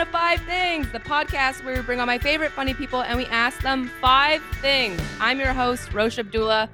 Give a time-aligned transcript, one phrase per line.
[0.00, 3.26] To Five Things, the podcast where we bring on my favorite funny people and we
[3.26, 4.98] ask them five things.
[5.20, 6.70] I'm your host, Rosh Abdullah.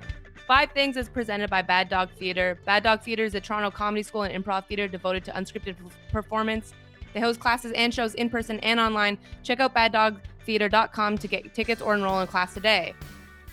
[0.47, 2.57] Five Things is presented by Bad Dog Theater.
[2.65, 5.75] Bad Dog Theater is a Toronto comedy school and improv theater devoted to unscripted
[6.13, 6.73] performance.
[7.15, 9.19] They host classes and shows in person and online.
[9.43, 12.95] Check out baddogtheater.com to get tickets or enroll in class today.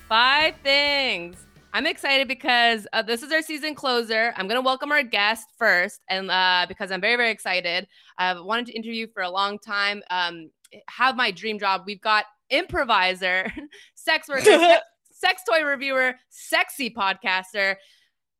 [0.07, 1.47] Five Things.
[1.75, 4.31] I'm excited because uh, this is our season closer.
[4.37, 7.87] I'm going to welcome our guest first, and uh, because I'm very, very excited.
[8.19, 10.03] I've wanted to interview for a long time.
[10.11, 10.51] Um,
[10.87, 11.81] have my dream job.
[11.87, 13.51] We've got improviser,
[13.95, 17.75] sex worker, sex, sex toy reviewer, sexy podcaster,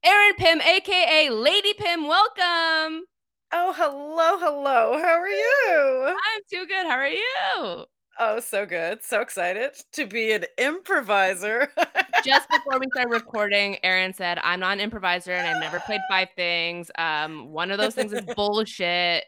[0.03, 2.07] Erin Pim, aka Lady Pim.
[2.07, 3.05] Welcome.
[3.51, 4.99] Oh, hello, hello.
[5.01, 6.05] How are you?
[6.05, 6.85] I'm too good.
[6.85, 7.85] How are you?
[8.19, 9.03] Oh, so good.
[9.03, 11.69] So excited to be an improviser.
[12.23, 16.01] Just before we started recording, Erin said, "I'm not an improviser, and I've never played
[16.07, 16.91] five things.
[16.97, 19.23] Um, one of those things is bullshit."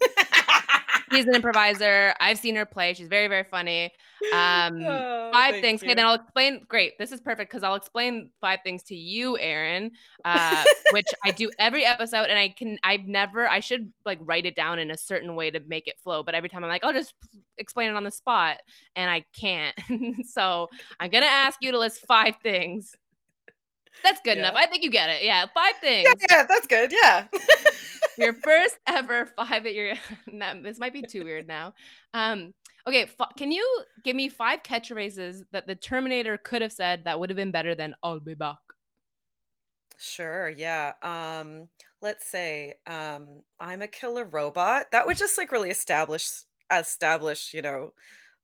[1.12, 2.14] She's an improviser.
[2.20, 2.94] I've seen her play.
[2.94, 3.90] She's very, very funny.
[4.32, 5.82] Um, Oh, five things.
[5.82, 6.64] Okay, then I'll explain.
[6.68, 6.98] Great.
[6.98, 9.90] This is perfect because I'll explain five things to you, Erin,
[10.24, 12.26] uh, which I do every episode.
[12.28, 15.50] And I can, I've never, I should like write it down in a certain way
[15.50, 16.22] to make it flow.
[16.22, 17.14] But every time I'm like, I'll just
[17.58, 18.58] explain it on the spot.
[18.96, 19.76] And I can't.
[20.28, 20.68] so
[21.00, 22.94] I'm going to ask you to list five things.
[24.04, 24.44] That's good Yeah.
[24.48, 24.54] enough.
[24.56, 25.24] I think you get it.
[25.24, 25.46] Yeah.
[25.54, 26.08] Five things.
[26.08, 26.92] yeah, yeah, that's good.
[26.92, 27.26] Yeah.
[28.20, 29.94] Your first ever five at your
[30.62, 31.72] this might be too weird now
[32.14, 32.52] um
[32.86, 37.18] okay f- can you give me five catchphrases that the terminator could have said that
[37.18, 38.58] would have been better than i'll be back
[39.98, 40.92] Sure, yeah.
[41.02, 41.68] Um,
[42.00, 44.86] let's say um I'm a killer robot.
[44.92, 46.30] That would just like really establish
[46.72, 47.92] establish, you know,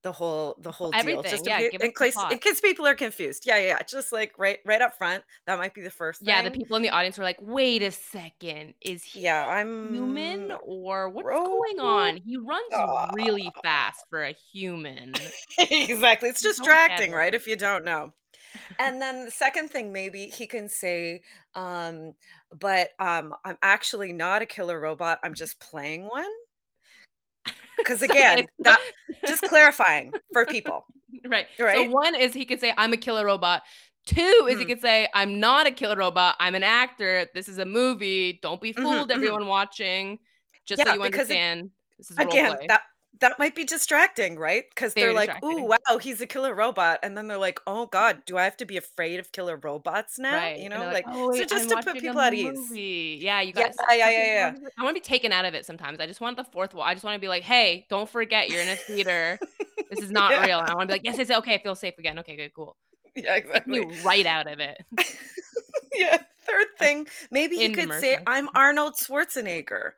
[0.03, 1.23] the whole the whole deal.
[1.23, 3.45] Just yeah, in, in case in case people are confused.
[3.47, 3.83] Yeah, yeah, yeah.
[3.83, 5.25] Just like right right up front.
[5.47, 7.91] That might be the first yeah the people in the audience were like wait a
[7.91, 13.61] second is he Yeah, I'm human or what's going on he runs really Ah.
[13.63, 15.15] fast for a human
[15.59, 16.29] exactly.
[16.29, 17.35] It's distracting, right?
[17.35, 18.13] If you don't know.
[18.79, 21.21] And then the second thing, maybe he can say,
[21.55, 22.15] um,
[22.59, 25.19] but um, I'm actually not a killer robot.
[25.23, 26.25] I'm just playing one.
[27.77, 28.81] Because again, that
[29.27, 30.85] just clarifying for people.
[31.25, 33.63] right so one is he could say i'm a killer robot
[34.07, 34.69] Two is he Mm.
[34.69, 36.37] could say, I'm not a killer robot.
[36.39, 37.27] I'm an actor.
[37.35, 38.39] This is a movie.
[38.41, 39.15] Don't be Mhm, fooled, mhm.
[39.17, 40.21] everyone watching.
[40.65, 41.71] Just so you because it- understand.
[41.99, 42.67] This is role Again, play.
[42.69, 42.83] that
[43.21, 44.65] that might be distracting, right?
[44.71, 45.65] Because they're Very like, distracting.
[45.65, 48.57] "Ooh, wow, he's a killer robot," and then they're like, "Oh God, do I have
[48.59, 50.57] to be afraid of killer robots now?" Right.
[50.57, 52.35] You and know, they're like, oh, so wait, just I'm to put watching people at
[52.35, 52.55] ease.
[52.55, 53.19] movie.
[53.21, 53.77] Yeah, you Yeah, guys.
[53.91, 54.69] yeah, yeah, yeah, yeah.
[54.79, 56.01] I want to be taken out of it sometimes.
[56.01, 56.85] I just want the fourth wall.
[56.85, 59.41] I just want to be like, hey, don't forget you're in a theater.
[59.91, 60.41] this is not Yeah.
[60.41, 60.61] real.
[60.61, 62.19] And I want to be like, yes, yes, okay, I feel safe again.
[62.21, 62.77] Okay, good, cool.
[63.17, 63.79] Yeah, Take exactly.
[63.79, 64.77] you right out of it.
[65.97, 66.19] Yeah.
[66.47, 69.93] Third thing, maybe In could say, "I'm Arnold Schwarzenegger,"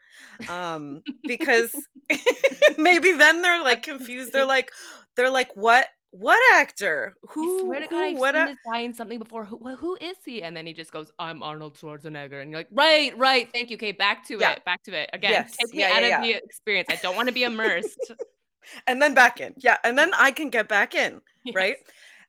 [0.49, 1.75] um, because
[2.79, 4.33] maybe then they're like confused.
[4.33, 4.71] They're like,
[5.17, 5.89] they're like, "What?
[6.11, 7.15] What actor?
[7.23, 7.59] I Who?
[7.61, 9.45] swear to God, who I've what?" seen a-" this guy in something before.
[9.45, 10.43] Who, wh- who is he?
[10.43, 13.77] And then he just goes, "I'm Arnold Schwarzenegger," and you're like, "Right, right, thank you."
[13.77, 14.53] Okay, back to Yeah.
[14.53, 14.65] it.
[14.65, 15.33] Back to it again.
[15.33, 16.89] Yes, Take me yeah, out yeah, of the experience.
[16.91, 18.13] I don't want to be immersed.
[18.87, 19.55] and then back in.
[19.59, 21.21] Yeah, and then I can get back in,
[21.53, 21.77] right?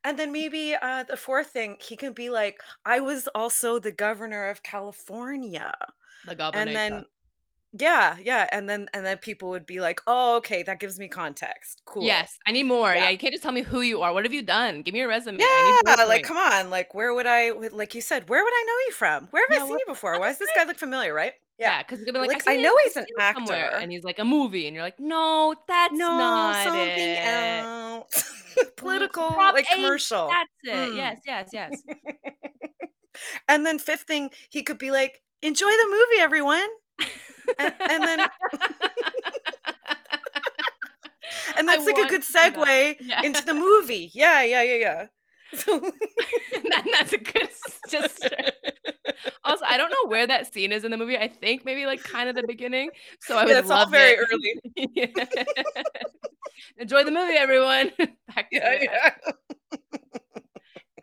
[0.03, 3.91] And then maybe uh, the fourth thing, he can be like, "I was also the
[3.91, 5.73] governor of California,"
[6.25, 6.61] The governor.
[6.61, 7.05] and then.
[7.77, 11.07] Yeah, yeah, and then and then people would be like, "Oh, okay, that gives me
[11.07, 11.83] context.
[11.85, 12.91] Cool." Yes, I need more.
[12.95, 13.03] Yeah.
[13.03, 13.09] Yeah.
[13.11, 14.11] you can't just tell me who you are.
[14.11, 14.81] What have you done?
[14.81, 15.37] Give me your resume.
[15.39, 18.63] I Yeah, like come on, like where would I like you said, where would I
[18.65, 19.27] know you from?
[19.29, 20.19] Where have Yeah, I seen what- you before?
[20.19, 21.33] Why does this guy look familiar, right?
[21.59, 23.47] Yeah, because you're gonna be like, Like, I, I know he's an I've seen him
[23.47, 23.77] somewhere," actor.
[23.77, 27.19] and he's like a movie, and you're like, no, that's No, not something it.
[27.25, 28.33] else.
[28.77, 30.27] Political, Prop like eight, commercial.
[30.29, 30.93] That's it.
[30.93, 30.95] Mm.
[30.95, 31.81] Yes, yes, yes.
[33.47, 36.67] and then fifth thing, he could be like, enjoy the movie, everyone.
[37.57, 38.19] And, and then
[41.57, 43.21] and I that's like a good segue Yeah.
[43.23, 44.11] into the movie.
[44.13, 45.07] Yeah, yeah, yeah, yeah.
[45.53, 45.79] So
[46.69, 47.49] That- that's a good.
[47.89, 48.27] Just
[49.43, 51.17] also, I don't know where that scene is in the movie.
[51.17, 52.91] I think maybe like kind of the beginning.
[53.21, 54.19] So I would yeah, it's all love very it.
[54.31, 54.61] early.
[54.93, 55.25] Yeah.
[56.77, 57.91] Enjoy the movie, everyone.
[58.35, 59.09] Back to Yeah, yeah.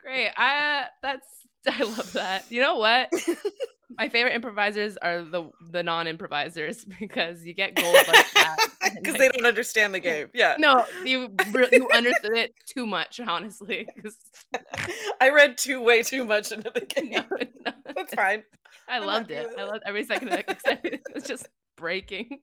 [0.01, 0.31] Great.
[0.37, 1.27] I that's
[1.69, 2.45] I love that.
[2.51, 3.11] You know what?
[3.99, 8.57] My favorite improvisers are the the non-improvisers because you get gold like that.
[9.03, 10.29] Because they don't understand the game.
[10.33, 10.55] Yeah.
[10.59, 11.29] no, you
[11.73, 13.87] you understood it too much, honestly.
[15.21, 17.11] I read too way too much into the game.
[17.11, 17.25] no,
[17.67, 17.73] no.
[17.95, 18.45] That's fine.
[18.89, 19.49] I I'm loved it.
[19.59, 20.59] I loved every second of it.
[20.85, 22.39] It was just breaking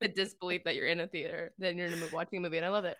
[0.00, 2.66] the disbelief that you're in a theater, that you're in a, watching a movie, and
[2.66, 2.96] I love it.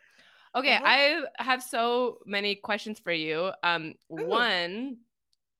[0.54, 0.84] Okay, Uh-huh.
[0.86, 3.50] I have so many questions for you.
[3.62, 4.26] Um, Ooh.
[4.26, 4.98] one,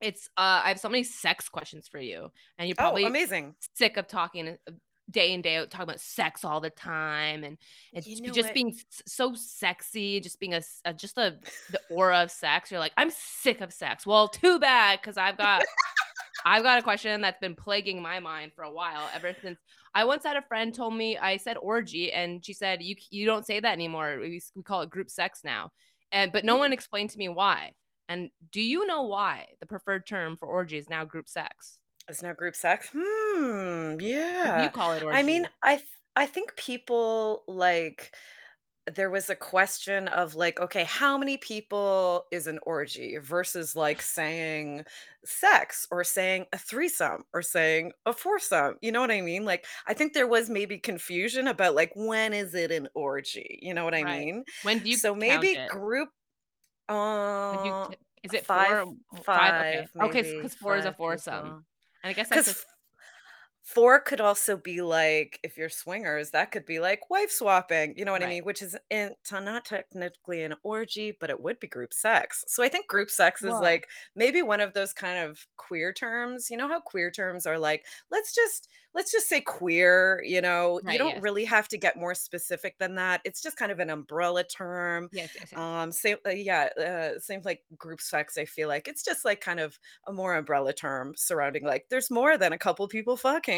[0.00, 2.28] it's uh, I have so many sex questions for you,
[2.58, 3.54] and you're Oh, probably amazing.
[3.74, 4.72] sick of talking uh,
[5.10, 7.56] day in day out talking about sex all the time and
[7.94, 8.54] it's You know just what?
[8.54, 8.74] being
[9.06, 10.60] so sexy just being a
[10.94, 11.38] just a
[11.70, 15.38] the aura of sex you're like i'm sick of sex well too bad because i've
[15.38, 15.64] got
[16.44, 19.58] i've got a question that's been plaguing my mind for a while ever since
[19.94, 23.24] i once had a friend told me i said orgy and she said you you
[23.24, 25.70] don't say that anymore we, we call it group sex now
[26.12, 26.58] and but no Mm.
[26.58, 27.72] one explained to me why
[28.08, 32.22] and do you know why the preferred term for orgy is now group sex It's
[32.22, 32.88] now group sex.
[32.92, 33.96] Hmm.
[34.00, 34.62] Yeah.
[34.64, 38.14] You call it orgy I mean, I th- I think people like
[38.94, 44.00] there was a question of like, okay, how many people is an orgy versus like
[44.00, 44.84] saying
[45.24, 48.76] sex or saying a threesome or saying a foursome.
[48.80, 49.44] You know what I mean?
[49.44, 53.58] Like, I think there was maybe confusion about like when is it an orgy?
[53.62, 54.26] You know what I Right.
[54.26, 54.44] mean?
[54.62, 55.68] when do you so maybe it?
[55.68, 56.08] group.
[56.88, 57.90] When do you Uh,
[58.22, 58.80] is it five, four?
[59.14, 61.62] Okay, five, okay, because four is a five foursome, people.
[62.02, 62.66] and I guess that's
[63.74, 68.04] Four could also be like, if you're swingers, that could be like wife swapping, you
[68.06, 68.30] know what I right.
[68.36, 68.44] mean?
[68.44, 72.44] Which is in, t- not technically an orgy, but it would be group sex.
[72.48, 73.86] So I think group sex is like
[74.16, 76.48] maybe one of those kind of queer terms.
[76.50, 80.80] You know how queer terms are like, let's just let's just say queer, you know,
[80.82, 80.98] you Right.
[80.98, 81.22] don't Yes.
[81.22, 83.20] really have to get more specific than that.
[83.24, 85.10] It's just kind of an umbrella term.
[85.10, 85.30] Yes.
[85.34, 85.52] Yes.
[85.52, 85.60] yes.
[85.60, 86.68] Um, same, uh, yeah,
[87.16, 88.38] uh, same like group sex.
[88.38, 92.10] I feel like it's just like kind of a more umbrella term surrounding like there's
[92.10, 93.57] more than a couple people fucking.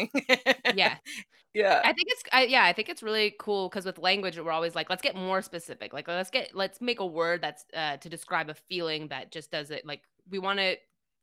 [0.73, 0.95] Yeah.
[1.53, 1.81] yeah.
[1.83, 4.75] I think it's I, yeah, I think it's really cool because with language we're always
[4.75, 5.93] like, let's get more specific.
[5.93, 9.51] Like let's get let's make a word that's uh, to describe a feeling that just
[9.51, 9.85] does it.
[9.85, 10.75] Like we want to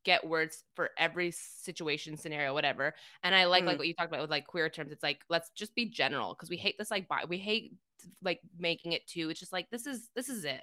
[0.04, 2.94] get words for every situation, scenario, whatever.
[3.22, 3.78] And I like like Mm.
[3.78, 4.92] what you talked about with like queer terms.
[4.92, 7.74] It's like let's just be general because we hate this like bi- we hate
[8.22, 9.30] like making it too.
[9.30, 10.62] It's just like this is this is it.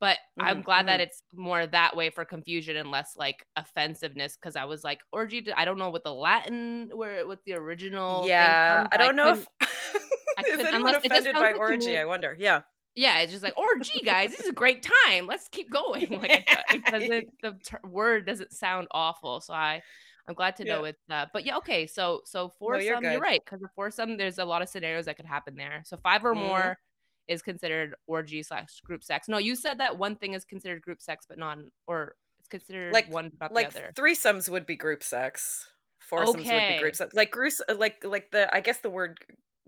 [0.00, 1.04] But I'm Mhm, glad that mhm.
[1.04, 5.46] it's more that way for confusion and less like offensiveness because I was like orgy.
[5.56, 9.46] I don't know what the Latin where what the original Yeah, I don't know if
[10.38, 11.96] I is anyone offended by like orgy.
[11.98, 12.36] I wonder.
[12.38, 12.62] Yeah.
[12.94, 14.30] yeah, it's just like orgy, guys.
[14.30, 15.26] This is a great time.
[15.26, 16.08] Let's keep going.
[16.22, 16.36] Like
[16.72, 19.40] it, doesn't the ter- word doesn't sound awful.
[19.40, 19.82] So I
[20.28, 20.84] I'm glad to know Yeah.
[20.84, 21.86] it's uh but yeah, okay.
[21.86, 25.16] So so foursome, you're you're, right because the foursome there's a lot of scenarios that
[25.16, 25.82] could happen there.
[25.84, 26.38] So five or Mhm.
[26.42, 26.78] more
[27.28, 29.28] is considered orgy slash group sex.
[29.28, 32.92] No, you said that one thing is considered group sex, but not or it's considered
[32.92, 33.92] Like one not like the other.
[33.94, 35.66] threesomes would be group sex.
[36.00, 36.78] Foursomes would be Okay.
[36.78, 37.14] group sex.
[37.14, 39.18] Like group like like the I guess the word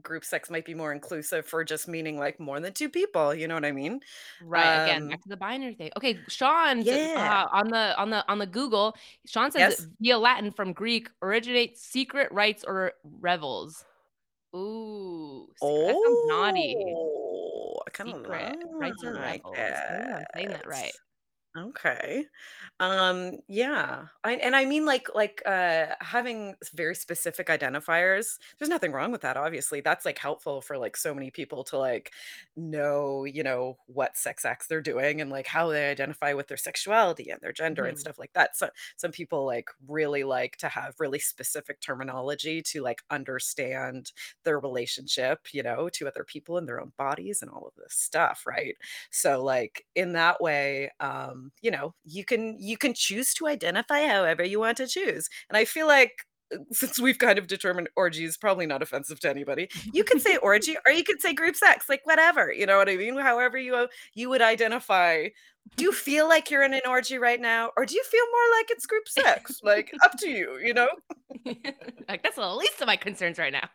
[0.03, 3.49] group sex might be more inclusive for just meaning like more than two people, you
[3.49, 4.01] know what I mean?
[4.41, 5.91] Right again, Um back to the binary thing.
[5.97, 6.95] Okay, Sean Yeah.
[7.17, 8.95] uh, on the on the on the Google,
[9.27, 9.87] Sean says Yes.
[10.01, 13.85] via Latin from Greek originates secret rites or revels.
[14.55, 16.77] Ooh, secret, that sounds naughty.
[17.99, 19.57] Kind of Secret rites or like revels.
[19.57, 20.93] Maybe I'm saying that right.
[21.57, 22.27] Okay.
[22.79, 24.09] Um, yeah.
[24.23, 28.39] I and I mean like like uh having s- very specific identifiers.
[28.59, 29.81] There's nothing wrong with that, obviously.
[29.81, 32.13] That's like helpful for like so many people to like
[32.55, 36.57] know, you know, what sex acts they're doing and like how they identify with their
[36.59, 37.99] sexuality and their gender and Mhm.
[37.99, 38.55] stuff like that.
[38.57, 44.13] So some people like really like to have really specific terminology to like understand
[44.45, 47.95] their relationship, you know, to other people and their own bodies and all of this
[47.95, 48.77] stuff, right?
[49.11, 54.07] So like in that way, um, you know, you can you can choose to identify
[54.07, 55.29] however you want to choose.
[55.49, 56.13] And I feel like
[56.55, 60.21] uh, since we've kind of determined orgy is probably not offensive to anybody, you could
[60.23, 63.17] say orgy or you could say group sex, like whatever, you know what I mean?
[63.19, 65.29] However you you would identify.
[65.77, 68.59] Do you feel like you're in an orgy right now, or do you feel more
[68.59, 69.61] like it's group sex?
[69.63, 70.89] Like up to you, you know?
[72.09, 73.69] like that's the least of my concerns right now.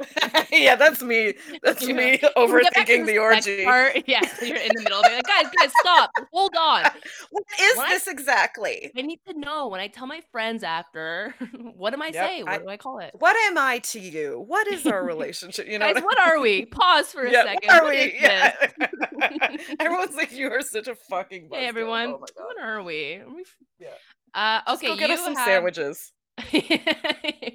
[0.50, 1.34] yeah, that's me.
[1.62, 3.64] That's You know, me Can we get back to overthinking the sex orgy.
[3.64, 4.02] Part?
[4.08, 5.14] Yeah, so you're in the middle of it.
[5.14, 6.10] Like, guys, guys, stop.
[6.32, 6.82] Hold on.
[7.30, 8.90] What is When I- this exactly?
[8.96, 11.34] I need to know when I tell my friends after.
[11.76, 12.42] what am I Yep, saying?
[12.46, 13.12] What I- do I call it?
[13.16, 14.42] What am I to you?
[14.44, 15.68] What is our relationship?
[15.68, 16.64] You know Guys, what are we?
[16.66, 17.60] Pause for a Yeah, second.
[17.68, 18.18] what are What we?
[18.20, 18.54] Yeah.
[19.78, 23.16] Everyone's like, you are such a fucking Hey everyone, Oh what are we?
[23.16, 23.44] Are we
[23.78, 23.88] Yeah.
[24.34, 26.12] Uh, okay, go get you us some have- sandwiches.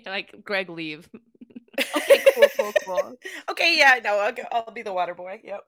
[0.06, 1.10] like Greg, leave.
[1.98, 3.14] okay, cool, cool, cool.
[3.50, 5.42] Okay, yeah, no, I'll, I'll be the water boy.
[5.44, 5.62] Yep.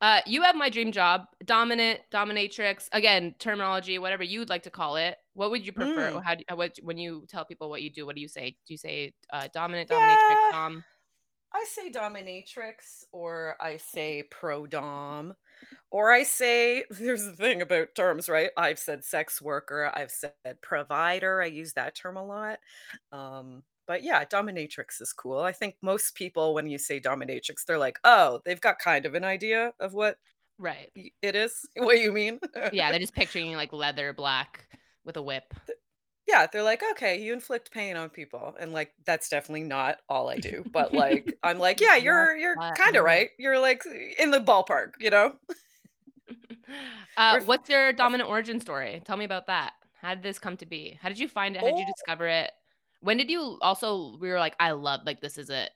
[0.00, 2.84] Uh, you have my dream job, dominant, dominatrix.
[2.92, 5.16] Again, terminology, whatever you'd like to call it.
[5.34, 6.12] What would you prefer?
[6.12, 6.22] Mm.
[6.22, 8.06] How do, what when you tell people what you do?
[8.06, 8.50] What do you say?
[8.66, 10.84] Do you say uh, dominant, dominatrix, Yeah, dom?
[11.52, 15.34] I say dominatrix or I say pro dom
[15.90, 18.50] or I say there's the thing about terms, right?
[18.56, 21.42] I've said sex worker, I've said provider.
[21.42, 22.58] I use that term a lot.
[23.12, 25.40] Um, but yeah, dominatrix is cool.
[25.40, 29.14] I think most people, when you say dominatrix, they're like, oh, they've got kind of
[29.14, 30.18] an idea of what
[30.58, 30.92] Right.
[30.94, 32.40] it is, what you mean.
[32.70, 34.68] Yeah, they're just picturing like leather black
[35.04, 35.54] with a whip.
[36.26, 40.28] Yeah, they're like, "Okay, you inflict pain on people." And, like, that's definitely not all
[40.28, 43.30] I do, but, like, I'm like, "Yeah, you're you're kinda right.
[43.38, 45.38] You're, like, in the ballpark, you know?"
[47.16, 49.02] Uh, what's your dominant origin story?
[49.04, 49.72] Tell me about that.
[50.00, 50.96] How did this come to be?
[51.02, 51.60] How did you find it?
[51.60, 52.52] How did you oh discover it?
[53.00, 55.70] When did you also we were like, I love like this is it.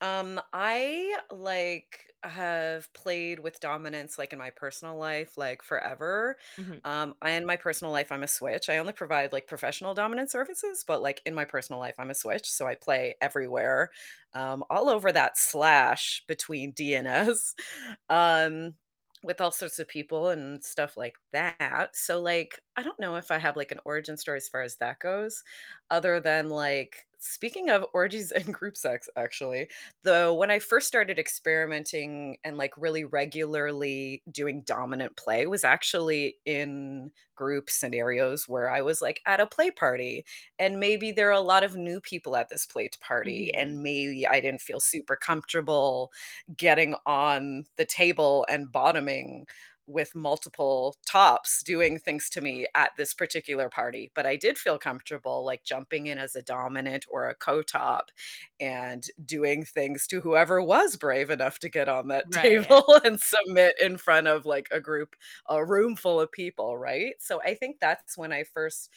[0.00, 6.36] Um, I like have played with dominance like in my personal life like forever.
[6.56, 6.80] Mhm.
[6.84, 8.68] Um, I in my personal life I'm a switch.
[8.68, 12.14] I only provide like professional dominant services, but like in my personal life I'm a
[12.14, 13.90] switch, so I play everywhere.
[14.34, 17.54] Um, all over that slash between DNS.
[18.08, 18.74] Um
[19.22, 21.94] with all sorts of people and stuff like that.
[21.94, 24.76] So like I don't know if I have like an origin story as far as
[24.76, 25.44] that goes
[25.90, 29.68] other than like speaking of orgies and group sex actually
[30.02, 36.38] Though when I first started experimenting and, like, really regularly doing dominant play was actually
[36.44, 40.24] in group scenarios where I was, like, at a play party,
[40.58, 43.54] and maybe there are a lot of new people at this play party, Mhm.
[43.54, 46.12] and maybe I didn't feel super comfortable
[46.56, 49.46] getting on the table and bottoming
[49.90, 54.78] with multiple tops doing things to me at this particular party, but I did feel
[54.78, 58.10] comfortable, like, jumping in as a dominant or a co-top
[58.58, 62.70] and doing things to whoever was brave enough to get on that Right.
[62.70, 65.16] table and submit in front of like a group,
[65.48, 67.14] a room full of people, right?
[67.20, 68.90] So I think that's when I first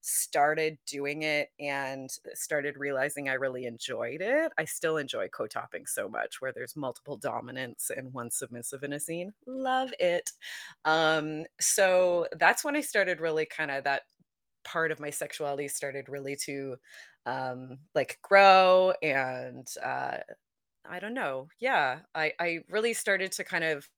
[0.00, 4.52] started doing it and started realizing I really enjoyed it.
[4.58, 9.00] I still enjoy co-topping so much where there's multiple dominants and one submissive in a
[9.00, 9.32] scene.
[9.46, 10.30] Love it.
[10.84, 14.02] Um so that's when I started really kind of that
[14.64, 16.76] part of my sexuality started really to
[17.26, 20.18] um like grow and uh
[20.84, 21.48] I don't know.
[21.58, 23.88] Yeah, I I really started to kind of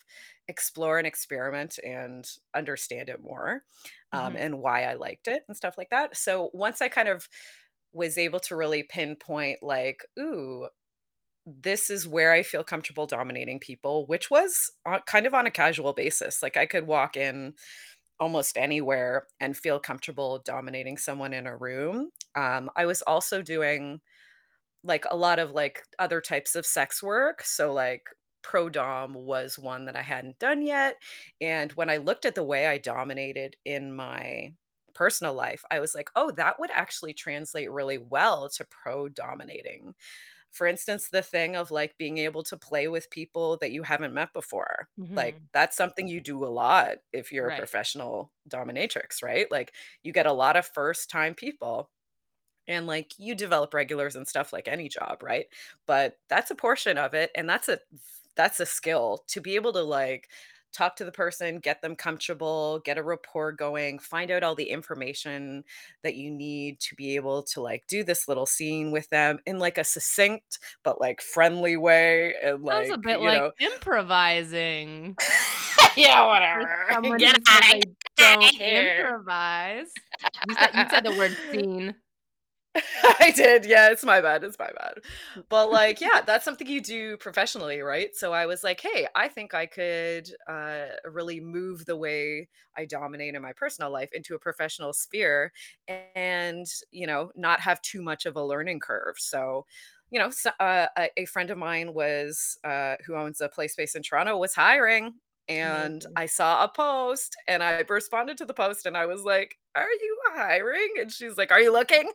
[0.49, 2.25] explore and experiment and
[2.55, 3.65] understand it more
[4.13, 4.37] um Mhm.
[4.37, 6.17] and why I liked it and stuff like that.
[6.17, 7.29] So once I kind of
[7.93, 10.69] was able to really pinpoint like, ooh,
[11.47, 15.51] this is where I feel comfortable dominating people, which was on, kind of on a
[15.53, 16.43] casual basis.
[16.43, 17.55] Like I could walk in
[18.21, 22.11] almost anywhere and feel comfortable dominating someone in a room.
[22.37, 24.01] Um, I was also doing
[24.85, 27.43] like a lot of like other types of sex work.
[27.43, 28.09] So like
[28.43, 30.97] pro dom was one that I hadn't done yet.
[31.41, 34.55] And when I looked at the way I dominated in my
[34.95, 39.95] personal life, I was like, oh, that would actually translate really well to pro dominating.
[40.51, 44.15] For instance, the thing of like being able to play with people that you haven't
[44.15, 44.89] met before.
[45.17, 45.49] Like Mhm.
[45.53, 49.51] that's something you do a lot if you're a professional dominatrix, right?
[49.51, 51.91] Like you get a lot of first time people
[52.73, 55.47] and like you develop regulars and stuff like any job, right?
[55.87, 57.79] But that's a portion of it and that's a
[58.35, 60.29] that's a skill to be able to like
[60.73, 64.71] talk to the person, get them comfortable, get a rapport going, find out all the
[64.71, 65.65] information
[66.03, 69.59] that you need to be able to like do this little scene with them in
[69.59, 75.17] like a succinct but like friendly way and Sounds a bit like know, improvising.
[75.97, 77.17] yeah, whatever.
[77.19, 79.07] Get out of here.
[79.07, 79.89] improvise.
[80.49, 81.95] You said you said the word scene.
[83.21, 83.67] I did.
[83.67, 84.45] Yeah, it's my bad.
[84.45, 84.95] It's my bad.
[85.51, 88.15] But like, yeah, that's something you do professionally, right?
[88.15, 92.87] So I was like, hey, I think I could uh, really move the way I
[92.87, 95.53] dominate in my personal life into a professional sphere
[96.15, 99.17] and, you know, not have too much of a learning curve.
[99.19, 99.67] So,
[100.11, 100.87] you know, so, uh,
[101.17, 105.15] a, friend of mine was, uh, who owns a play space in Toronto, was hiring.
[105.61, 106.17] And Amazing.
[106.17, 109.91] I saw a post and I responded to the post and I was like, Are
[109.91, 110.95] you hiring?
[110.99, 112.11] And she's like, Are you looking?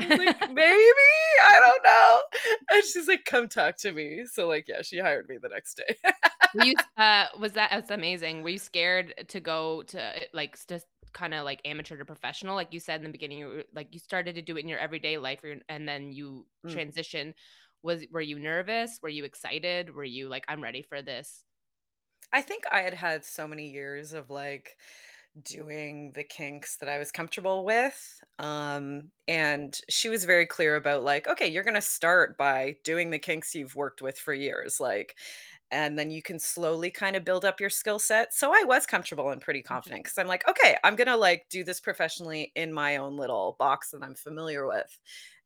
[0.00, 1.10] I was like, "Maybe?
[1.42, 2.22] I don't know."
[2.72, 5.74] And she's like, "Come talk to me." So, like, yeah, she hired me the next
[5.76, 5.96] day.
[6.52, 8.42] You uh, was that that's amazing.
[8.42, 12.56] Were you scared to go to, eh, like, just kinda like amateur to professional?
[12.56, 14.68] Like you said in the beginning, you were like, you started to do it in
[14.68, 16.80] your everyday life, and then you Mm.
[16.80, 17.34] transition.
[17.82, 18.98] Was were you nervous?
[19.02, 19.94] Were you excited?
[19.94, 21.44] Were you like, "I'm ready for this"?
[22.32, 24.76] I think I had had so many years of, like,
[25.42, 31.04] doing the kinks that I was comfortable with, um, and she was very clear about,
[31.04, 35.16] like, "Okay, you're gonna start by doing the kinks you've worked with for years," like
[35.72, 38.34] and then you can slowly kind of build up your skill set.
[38.34, 41.64] So I was comfortable and pretty confident because I'm like, okay, I'm gonna like do
[41.64, 44.98] this professionally in my own little box that I'm familiar with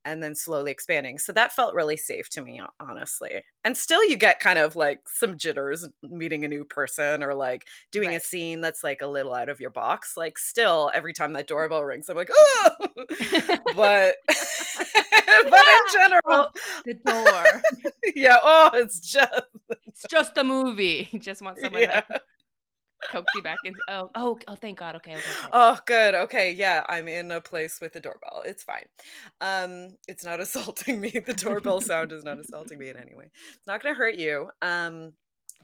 [0.05, 1.19] and then slowly expanding.
[1.19, 3.43] So that felt really safe to me, honestly.
[3.65, 7.67] And still, you get kind of like some jitters meeting a new person or like
[7.91, 10.17] doing a scene that's like a little out of your box.
[10.17, 11.49] Like, still, every time that mm.
[11.49, 12.71] doorbell rings, I'm like, oh,
[13.75, 14.17] but
[15.51, 16.49] but in Oh, general,
[16.85, 17.93] the door.
[18.15, 19.33] yeah, oh, it's just
[19.87, 21.09] It's just a movie.
[21.13, 22.01] You just want someone yeah.
[22.03, 22.21] to
[23.09, 23.75] coax you back in.
[23.89, 24.55] Oh, oh, oh!
[24.57, 24.97] Thank God.
[24.97, 25.53] Okay, okay, okay.
[25.53, 26.15] Oh, good.
[26.15, 28.43] Okay, yeah, I'm in a place with a doorbell.
[28.45, 28.87] It's fine.
[29.41, 31.11] Um, it's not assaulting me.
[31.11, 33.31] The doorbell sound is not assaulting me in any way.
[33.57, 34.51] It's not gonna hurt you.
[34.63, 35.13] Um,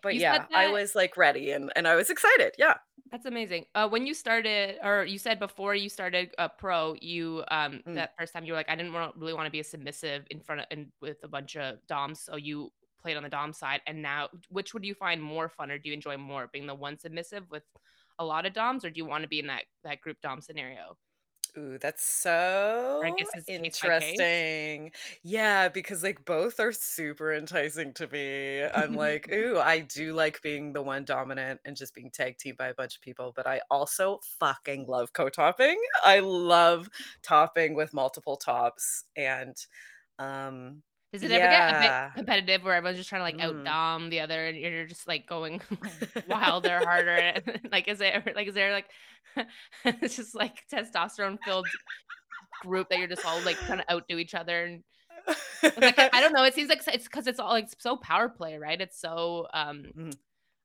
[0.02, 2.54] but You yeah, I was like ready and and I was excited.
[2.58, 2.74] Yeah.
[3.10, 3.64] That's amazing.
[3.74, 7.94] Uh, when you started, or you said before you started uh, pro, you um Mm.
[7.96, 10.24] that first time you were like, I didn't want, really want to be a submissive
[10.30, 12.70] in front of and with a bunch of doms, so you
[13.00, 13.80] played on the dom side.
[13.86, 16.74] And now, which would you find more fun, or do you enjoy more, being the
[16.74, 17.64] one submissive with
[18.18, 20.40] a lot of doms, or do you want to be in that that group dom
[20.40, 20.98] scenario?
[21.58, 24.28] Ooh, that's so guess it's case by case.
[24.28, 24.92] interesting.
[25.22, 28.62] Yeah, because like both are super enticing to me.
[28.62, 32.58] I'm like, ooh, I do like being the one dominant and just being tag teamed
[32.58, 35.80] by a bunch of people, but I also fucking love co-topping.
[36.04, 36.88] I love
[37.22, 39.56] topping with multiple tops and
[40.18, 41.80] um Does it ever get a
[42.12, 43.64] bit competitive where everyone's just trying to like out Mm.
[43.64, 45.60] dom the other, and you're just like going
[46.28, 47.34] wilder, harder?
[47.72, 48.86] like, is there like is there like
[49.84, 51.66] it's just like testosterone filled
[52.62, 54.64] group that you're just all like trying to outdo each other?
[54.64, 54.82] And
[55.78, 56.44] like I, don't know.
[56.44, 58.80] It seems like it's because it's all like so power play, right?
[58.80, 59.84] It's so um.
[59.96, 60.14] Mhm.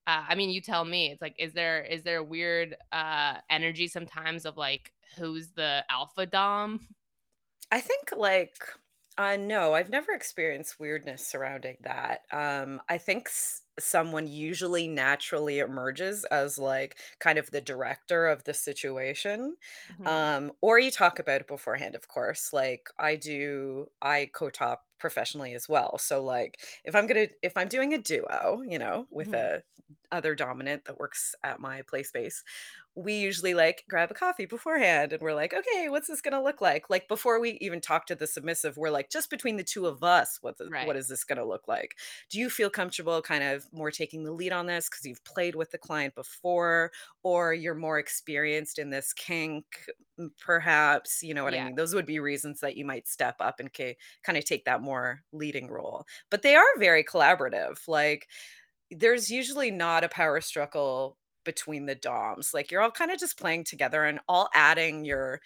[0.07, 1.09] Uh, I mean, you tell me.
[1.11, 5.83] It's like, is there is there a weird uh energy sometimes of like who's the
[5.89, 6.87] alpha dom?
[7.71, 8.55] I think like
[9.17, 12.25] uh no, I've never experienced weirdness surrounding that.
[12.31, 18.43] Um I think s- someone usually naturally emerges as like kind of the director of
[18.43, 19.55] the situation.
[19.89, 20.05] Mhm.
[20.05, 22.51] Um or you talk about it beforehand, of course.
[22.53, 25.97] Like I do I co-top professionally as well.
[25.97, 29.33] So like if I'm going to if I'm doing a duo, you know, with Mhm.
[29.33, 29.63] a
[30.11, 32.43] other dominant that works at my play space,
[32.95, 36.61] we usually like grab a coffee beforehand and we're like, okay, what's this gonna look
[36.61, 36.89] like?
[36.89, 40.01] Like before we even talk to the submissive, we're like, just between the two of
[40.03, 40.95] us, what the, Right.
[40.95, 41.97] is this gonna look like?
[42.29, 45.55] Do you feel comfortable kind of more taking the lead on this because you've played
[45.55, 46.91] with the client before,
[47.23, 49.65] or you're more experienced in this kink,
[50.39, 51.21] perhaps?
[51.21, 51.75] You know what I mean?
[51.75, 55.21] Those would be reasons that you might step up and kind of take that more
[55.31, 56.05] leading role.
[56.31, 57.79] But they are very collaborative.
[57.87, 58.27] Like
[58.91, 62.53] there's usually not a power struggle between the DOMs.
[62.53, 65.41] Like you're all kind of just playing together and all adding your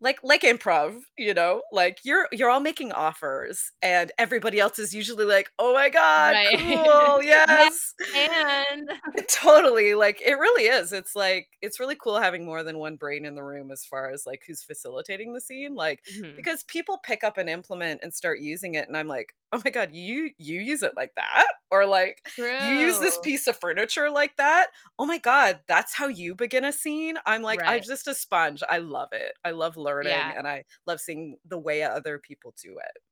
[0.00, 1.62] like like improv, you know?
[1.72, 6.38] Like you're you're all making offers and everybody else is usually like, "Oh my god,
[6.38, 6.58] Right.
[6.58, 7.22] cool.
[7.22, 7.46] yes.
[7.46, 8.90] Yes." And
[9.28, 13.24] Totally, like, it really is, it's like it's really cool having more than one brain
[13.24, 16.36] in the room as far as, like, who's facilitating the scene, like, Mhm.
[16.36, 19.70] because people pick up an implement and start using it, and I'm like, "Oh my
[19.72, 22.24] god, you you use it like that?" Or like,
[22.56, 24.68] "You use this piece of furniture like that?
[24.98, 28.62] Oh my god, that's how you begin a scene?" I'm like, I'm just a sponge,
[28.68, 30.34] I love it, I love learning, Yeah.
[30.36, 33.02] and I love seeing the way other people do it.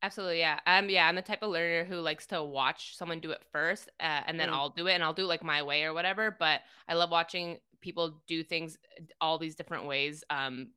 [0.00, 0.60] Absolutely, yeah.
[0.66, 3.88] Um, yeah, I'm the type of learner who likes to watch someone do it first,
[3.98, 5.92] uh, and then Mm, I'll do it, and I'll do it like my way or
[5.92, 6.30] whatever.
[6.38, 10.22] But I love watching people do things uh, all these different ways.
[10.30, 10.70] Um,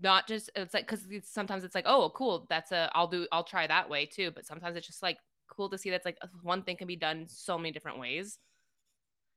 [0.00, 3.44] not just it's like because sometimes it's like, oh, cool, that's a I'll do I'll
[3.44, 4.32] try that way too.
[4.32, 7.28] But sometimes it's just like cool to see that's like one thing can be done
[7.28, 8.38] so many different ways.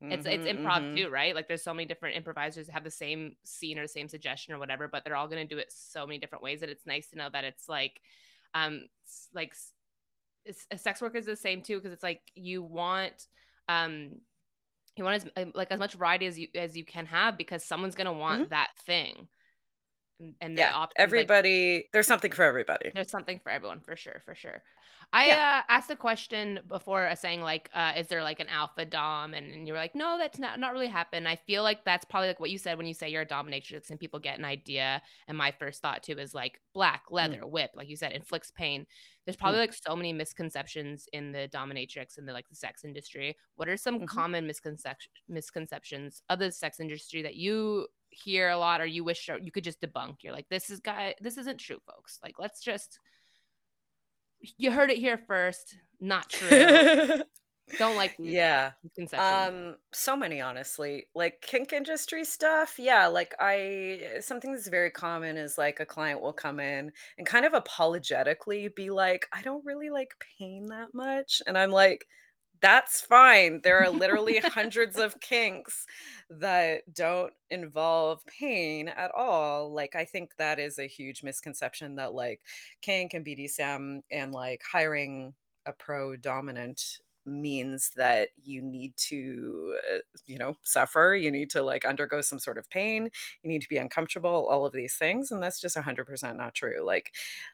[0.10, 0.96] It's it's mhm, improv mhm.
[0.96, 1.36] too, right?
[1.36, 4.60] Like there's so many different improvisers that have the same scene or same suggestion or
[4.60, 7.18] whatever, but they're all gonna do it so many different ways that it's nice to
[7.18, 8.02] know that it's like,
[8.54, 8.88] um,
[9.34, 9.54] like
[10.46, 13.28] it's, sex worker is the same too because it's like you want,
[13.70, 14.12] um,
[14.96, 17.96] you want as like as much variety as you as you can have because someone's
[17.96, 18.48] gonna Mhm.
[18.48, 19.28] want that thing,
[20.42, 22.94] and, Yeah, options like everybody there's something for everybody.
[22.94, 24.62] there's something for everyone, for sure, for sure.
[25.12, 25.38] I Yeah.
[25.38, 29.34] uh, asked a question before uh, saying like, uh, "Is there like an alpha dom?"
[29.34, 32.06] And, and you were like, "No, that's not not really happen." I feel like that's
[32.06, 34.46] probably like what you said when you say you're a dominatrix and people get an
[34.46, 35.02] idea.
[35.28, 38.52] And my first thought too is like black Mm, leather whip, like you said, inflicts
[38.52, 38.86] pain.
[39.26, 42.84] There's mm, probably like so many misconceptions in the dominatrix and the like the sex
[42.84, 43.36] industry.
[43.56, 44.08] What are some mhm.
[44.08, 49.30] common misconceptions misconceptions of the sex industry that you hear a lot or you wish
[49.42, 50.18] you could just debunk?
[50.22, 52.20] You're like, this is guy, this isn't true, folks.
[52.24, 53.00] Like, let's just
[54.58, 55.78] you heard it here first.
[56.00, 57.22] Not true.
[57.78, 58.72] Don't like Yeah.
[59.18, 61.08] Um, so many honestly.
[61.16, 62.76] Like kink industry stuff.
[62.78, 67.28] Yeah, like I something that's very common is like a client will come in and
[67.28, 72.06] kind of apologetically be like, "I don't really like pain that much." And I'm like,
[72.62, 73.62] that's fine.
[73.64, 75.86] There are literally hundreds of kinks
[76.30, 79.74] that don't involve pain at all.
[79.74, 82.42] Like, I think that is a huge misconception that like
[82.82, 85.34] kink and BDSM and like hiring
[85.66, 91.62] a pro dominant means that you need to uh, you know suffer you need to
[91.62, 93.10] like undergo some sort of pain
[93.44, 96.84] you need to be uncomfortable all of these things and that's just 100% not true
[96.86, 97.14] like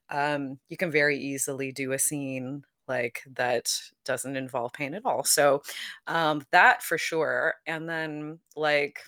[0.09, 3.71] um you can very easily do a scene like that
[4.03, 5.61] doesn't involve pain at all so
[6.07, 8.99] um that for sure and then like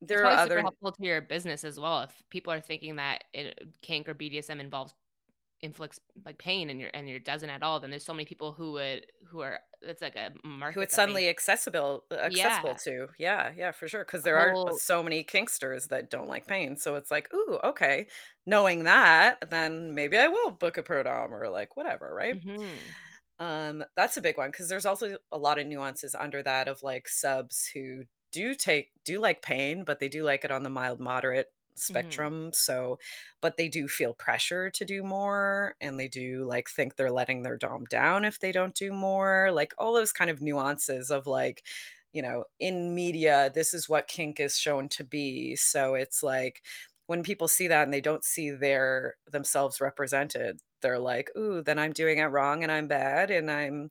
[0.00, 3.58] there are other helpful to your business as well if people are thinking that it,
[3.82, 4.94] kink or BDSM involves
[5.60, 7.80] inflicts like pain and your and your doesn't at all.
[7.80, 10.32] Then there's so many people who would who are it's like a
[10.74, 14.04] who market it's that they suddenly accessible uh, accessible yeah to yeah yeah for sure
[14.04, 18.06] because there are so many kinksters that don't like pain so it's like ooh okay
[18.46, 22.94] knowing that then maybe i will book a pro dom or like whatever right hmm
[23.38, 26.82] um that's a big one because there's also a lot of nuances under that of
[26.82, 30.70] like subs who do take do like pain but they do like it on the
[30.70, 31.52] mild moderate
[31.88, 32.98] hmm spectrum so
[33.40, 37.42] but they do feel pressure to do more and they do like think they're letting
[37.42, 41.26] their dom down if they don't do more like all those kind of nuances of
[41.26, 41.64] like
[42.12, 46.62] you know in media this is what kink is shown to be so it's like
[47.06, 51.78] when people see that and they don't see their themselves represented they're like ooh then
[51.78, 53.90] i'm doing it wrong and i'm bad and i'm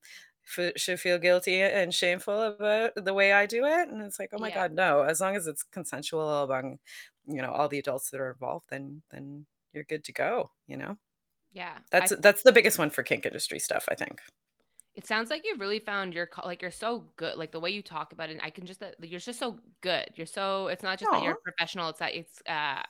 [0.58, 4.30] f- should feel guilty and shameful about the way i do it and it's like
[4.34, 4.52] oh my yeah.
[4.52, 6.80] god no as long as it's consensual among
[7.28, 10.78] you know all the adults that are involved then then you're good to go you
[10.78, 10.98] know
[11.54, 11.78] yeah.
[11.92, 14.22] that's I that's the biggest one for kink industry stuff i think
[14.96, 17.84] it sounds like you've really found your like you're so good like the way you
[17.84, 18.40] talk about it.
[18.42, 20.08] I can just that you're just so good.
[20.16, 21.90] You're so it's not just that you're a professional.
[21.90, 22.82] It's that it's uh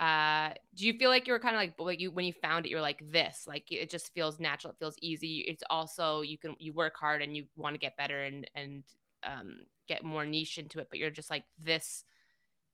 [0.00, 2.66] Uh, do you feel like you were kind of like like you when you found
[2.66, 5.44] it, you're like this, like it just feels natural, it feels easy.
[5.48, 8.84] It's also you can you work hard and you want to get better and and
[9.24, 12.04] um get more niche into it, but you're just like this.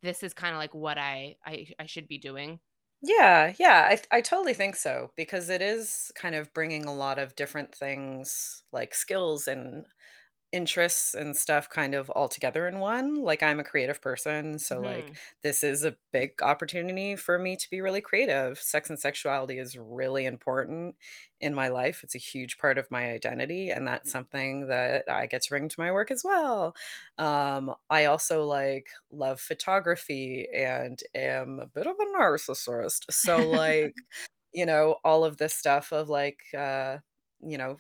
[0.05, 2.61] This is kind of like what I I I should be doing.
[3.03, 7.19] Yeah, yeah, I I totally think so because it is kind of bringing a lot
[7.19, 9.87] of different things, like skills and
[10.55, 13.17] interests and stuff kind of all together in one.
[13.17, 17.57] Like I'm a creative person, so like hmm this is a big opportunity for me
[17.57, 18.59] to be really creative.
[18.61, 20.97] Sex and sexuality is really important
[21.41, 22.03] in my life.
[22.05, 25.69] It's a huge part of my identity and that's something that I get to bring
[25.69, 26.75] to my work as well.
[27.19, 33.13] Um I also like love photography and am a bit of a narcissist.
[33.13, 33.97] So like
[34.53, 36.99] you know, all of this stuff of like, uh,
[37.41, 37.79] you know,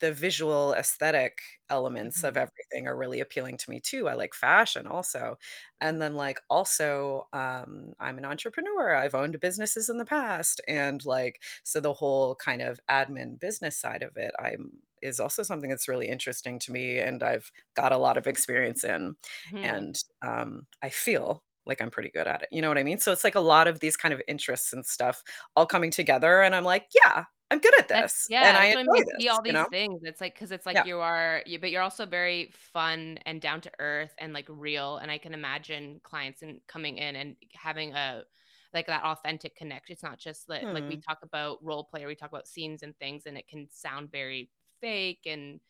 [0.00, 4.08] the visual aesthetic elements of hmm everything are really appealing to me too.
[4.08, 5.36] I like fashion also.
[5.80, 8.94] And then like also um I'm an entrepreneur.
[8.94, 13.78] I've owned businesses in the past and like so the whole kind of admin business
[13.78, 17.92] side of it I'm is also something that's really interesting to me and I've got
[17.92, 19.16] a lot of experience in
[19.50, 22.48] hmm and um I feel like I'm pretty good at it.
[22.52, 22.98] You know what I mean?
[22.98, 25.22] So it's like a lot of these kind of interests and stuff
[25.56, 28.72] all coming together and I'm like, "Yeah, I'm good at this, and yeah, I I
[28.72, 29.66] enjoy I see this," all you these know?
[29.70, 30.00] things.
[30.02, 30.84] It's like because it's like Yeah.
[30.84, 34.96] you are, you, but you're also very fun and down to earth and like real.
[34.96, 38.24] And I can imagine clients and coming in and having a
[38.72, 39.90] like that authentic connect.
[39.90, 41.04] It's not just that like we Hmm.
[41.06, 44.10] talk about role play or we talk about scenes and things, and it can sound
[44.10, 45.60] very fake and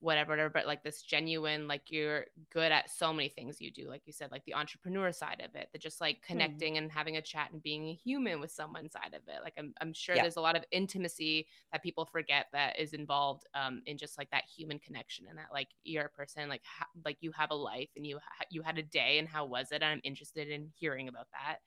[0.00, 0.50] whatever, whatever.
[0.50, 3.88] But like this genuine, like you're good at so many things you do.
[3.88, 6.32] Like you said, like the entrepreneur side of it, the just like Hmm.
[6.34, 9.42] connecting and having a chat and being a human with someone side of it.
[9.42, 10.22] Like I'm, I'm sure Yeah.
[10.22, 14.30] there's a lot of intimacy that people forget that is involved um, in just like
[14.30, 17.54] that human connection and that like you're a person like ha- like you have a
[17.54, 19.76] life and you ha- you had a day and how was it?
[19.82, 21.58] And I'm interested in hearing about that.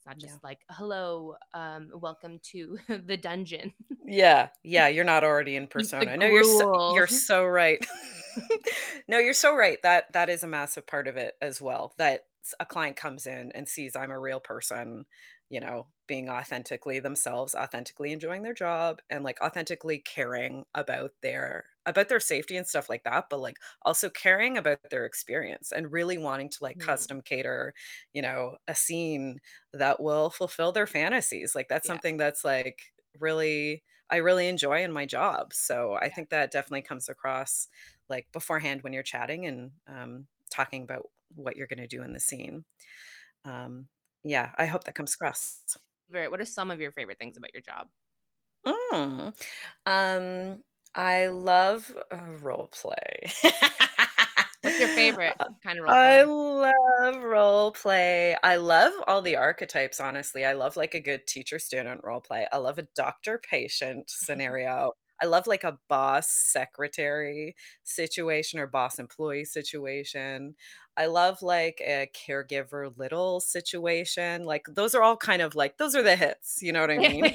[0.00, 0.18] It's not Yeah.
[0.18, 3.74] just like hello, um, welcome to the dungeon.
[4.02, 6.16] Yeah, yeah, you're not already in persona.
[6.16, 7.84] No, you're so you're so right.
[9.08, 9.78] No, you're so right.
[9.82, 12.22] That that is a massive part of it as well, that
[12.60, 15.04] a client comes in and sees I'm a real person,
[15.50, 21.66] you know, being authentically themselves, authentically enjoying their job, and, like, authentically caring about their
[21.86, 25.92] about their safety and stuff like that, but, like, also caring about their experience and
[25.92, 27.10] really wanting to, like, Mhm.
[27.10, 27.74] custom cater,
[28.12, 29.40] you know, a scene
[29.72, 31.54] that will fulfill their fantasies.
[31.54, 33.82] Like, that's Yeah, something that's, like, really
[34.12, 35.52] I really enjoy in my job.
[35.54, 36.10] So I yeah.
[36.10, 37.68] think that definitely comes across
[38.08, 42.12] like beforehand when you're chatting and um, talking about what you're going to do in
[42.12, 42.64] the scene.
[43.44, 43.88] Um,
[44.24, 45.62] yeah, I hope that comes across.
[46.10, 46.28] Very.
[46.28, 47.88] What are some of your favorite things about your job?
[48.66, 49.34] Mm.
[49.86, 53.30] Um, I love uh, role play.
[54.62, 56.10] What's your favorite kind of role play?
[56.10, 56.24] I play?
[56.24, 58.36] love role play.
[58.42, 60.44] I love all the archetypes, honestly.
[60.44, 62.46] I love like a good teacher student role play.
[62.52, 64.92] I love a doctor patient scenario.
[65.22, 70.54] I love like a boss secretary situation or boss employee situation.
[70.96, 74.44] I love like a caregiver little situation.
[74.44, 76.98] Like those are all kind of like those are the hits, you know what I
[77.00, 77.34] mean?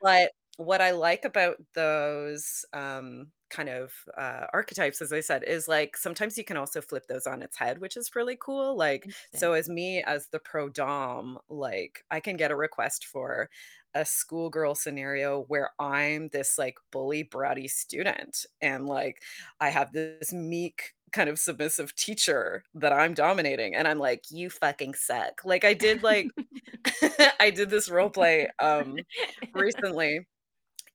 [0.00, 5.68] But what I like about those um kind of uh archetypes as I said is
[5.68, 8.76] like sometimes you can also flip those on its head, which is really cool.
[8.76, 13.50] Like so as me as the pro dom, like I can get a request for
[13.94, 19.22] a schoolgirl scenario where I'm this like bully bratty student and like
[19.60, 24.48] I have this meek kind of submissive teacher that I'm dominating and I'm like you
[24.50, 25.42] fucking suck.
[25.44, 26.32] Like I did like
[27.40, 29.04] I did this role play um
[29.54, 30.26] recently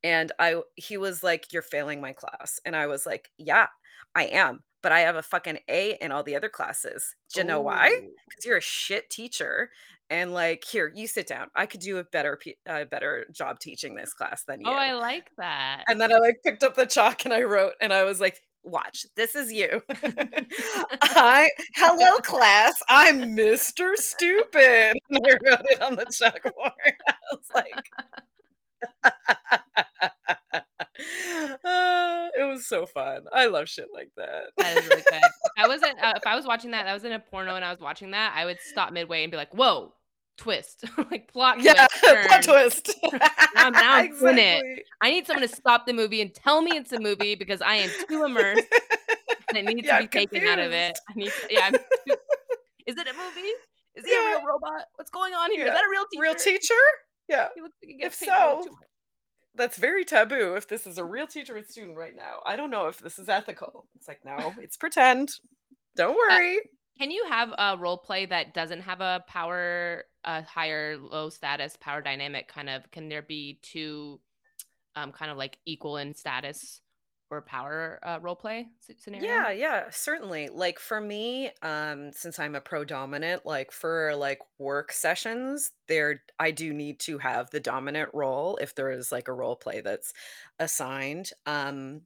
[0.03, 3.67] and I he was like you're failing my class and I was like yeah,
[4.15, 7.15] I am, but I have a fucking A in all the other classes.
[7.33, 7.91] Do you know why?
[8.03, 8.07] Oh.
[8.35, 9.71] Cuz you're a shit teacher
[10.09, 11.47] and like here, you sit down.
[11.55, 14.69] I could do a better a better job teaching this class than you.
[14.69, 14.73] Oh.
[14.73, 15.83] I like that.
[15.87, 18.41] And then I like picked up the chalk and I wrote and I was like,
[18.63, 19.81] "Watch, this is you."
[21.03, 22.81] Hi, hello class.
[22.89, 23.95] I'm Mr.
[23.95, 24.97] Stupid.
[25.09, 26.93] And I wrote it on the chalkboard.
[27.07, 27.89] I was like
[30.01, 30.09] Uh,
[32.37, 33.21] it was so fun.
[33.33, 34.45] I love shit like that.
[34.57, 35.21] That is really good.
[35.57, 37.71] I wasn't uh, if I was watching that, that was in a porno and I
[37.71, 39.93] was watching that, I would stop midway and be like, "Whoa,
[40.37, 42.27] twist." like plot Yeah, twist.
[42.27, 42.91] plot twist.
[43.55, 44.83] Now- now I'm doing it.
[45.01, 47.75] I need someone to stop the movie and tell me it's a movie because I
[47.75, 48.63] am too immersed
[49.49, 50.97] and it needs Yeah, to be I'm taken out of it.
[51.09, 52.15] I need yeah, I'm too-
[52.85, 53.47] Is it a movie?
[53.95, 54.35] Is he Yeah.
[54.35, 54.83] a real robot?
[54.95, 55.61] What's going on here?
[55.61, 55.73] Is Yeah.
[55.73, 56.21] that a real teacher?
[56.21, 56.73] Real teacher?
[57.27, 57.47] Yeah.
[57.55, 58.79] He looks like he gets If paid so, too much.
[59.57, 62.41] That's very taboo if this is a real teacher and student right now.
[62.45, 63.87] I don't know if this is ethical.
[63.95, 65.31] It's like, no, it's pretend.
[65.95, 66.59] Don't worry.
[66.99, 71.75] Can you have a role play that doesn't have a power, a higher, low status
[71.79, 72.47] power dynamic?
[72.47, 74.19] Kind of, can there be two,
[74.95, 76.81] um, kind of like equal in status
[77.29, 79.25] or power uh, role play scenario?
[79.25, 80.49] Yeah, yeah, certainly.
[80.49, 86.23] Like for me, um, since I'm a pro dominant, like for like work sessions, there
[86.39, 89.81] I do need to have the dominant role if there is like a role play
[89.81, 90.13] that's
[90.59, 91.31] assigned.
[91.47, 92.01] Um,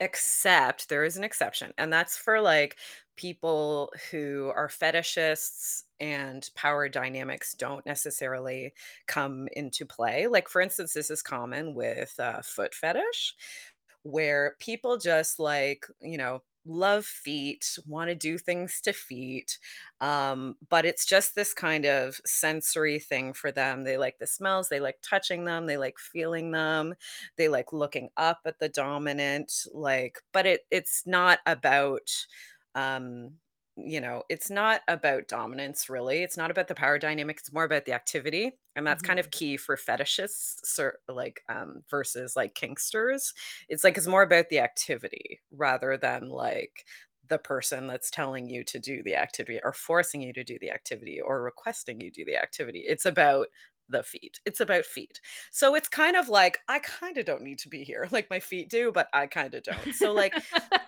[0.00, 2.78] except there is an exception, and that's for like
[3.16, 8.72] people who are fetishists and power dynamics don't necessarily
[9.06, 10.26] come into play.
[10.26, 13.34] Like for instance, this is common with uh, foot fetish
[14.10, 19.58] where people just like, you know, love feet, want to do things to feet.
[20.00, 23.84] Um, but it's just this kind of sensory thing for them.
[23.84, 26.94] They like the smells, they like touching them, they like feeling them,
[27.36, 32.10] they like looking up at the dominant, like, but it it's not about
[32.74, 33.32] um
[33.76, 36.22] you know, it's not about dominance really.
[36.22, 37.38] It's not about the power dynamic.
[37.38, 38.52] It's more about the activity.
[38.74, 43.32] And that's kind of key for fetishists, cer- like um, versus like kinksters
[43.68, 46.84] it's like it's more about the activity rather than like
[47.28, 50.70] the person that's telling you to do the activity or forcing you to do the
[50.70, 52.84] activity or requesting you do the activity.
[52.86, 53.48] It's about
[53.88, 54.40] the feet.
[54.44, 55.20] It's about feet.
[55.50, 58.40] So it's kind of like I kind of don't need to be here like my
[58.40, 59.94] feet do, but I kind of don't.
[59.94, 60.34] So like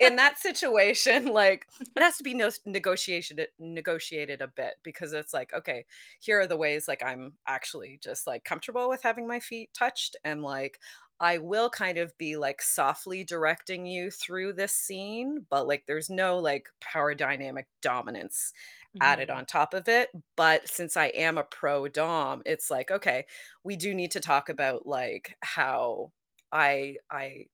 [0.00, 5.34] in that situation, like it has to be no- negotiation negotiated a bit because it's
[5.34, 5.84] like, okay,
[6.20, 10.16] here are the ways like I'm actually just like comfortable with having my feet touched
[10.24, 10.78] and like
[11.20, 16.10] I will kind of be like softly directing you through this scene, but like there's
[16.10, 18.52] no like power dynamic dominance
[19.00, 19.30] added Mhm.
[19.30, 20.10] on top of it.
[20.36, 23.26] But since I am a pro dom, it's like, okay,
[23.64, 26.12] we do need to talk about like how
[26.52, 27.46] I I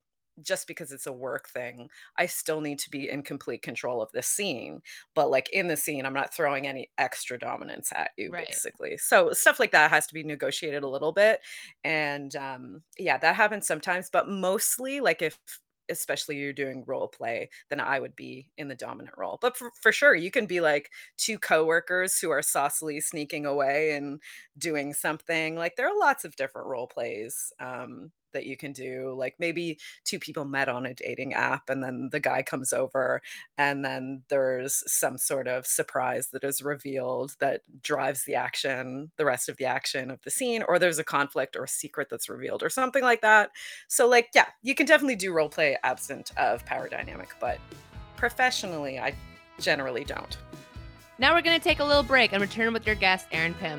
[0.43, 4.11] just because it's a work thing, I still need to be in complete control of
[4.13, 4.83] the scene.
[5.15, 8.49] But like in the scene, I'm not throwing any extra dominance at you, Right.
[8.49, 8.97] basically.
[8.99, 11.41] So stuff like that has to be negotiated a little bit.
[11.85, 15.39] And um, yeah, that happens sometimes, but mostly like if
[15.91, 19.39] especially you're doing role play, then I would be in the dominant role.
[19.41, 23.93] But for, for sure, you can be like two coworkers who are saucily sneaking away
[23.93, 24.23] and
[24.57, 25.57] doing something.
[25.57, 29.15] Like there are lots of different role plays um, that you can do.
[29.19, 33.23] Like maybe two people met on a dating app and then the guy comes over
[33.57, 39.25] and then there's some sort of surprise that is revealed that drives the action, the
[39.25, 42.29] rest of the action of the scene, or there's a conflict or a secret that's
[42.29, 43.51] revealed or something like that.
[43.89, 47.59] So, like, yeah, you can definitely do role play absent of power dynamic, but
[48.17, 49.15] professionally, I
[49.61, 50.37] generally don't.
[51.19, 53.79] Now we're gonna take a little break and return with your guest, Erin Pim.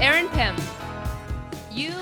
[0.00, 0.56] Erin Pim.
[1.70, 1.92] You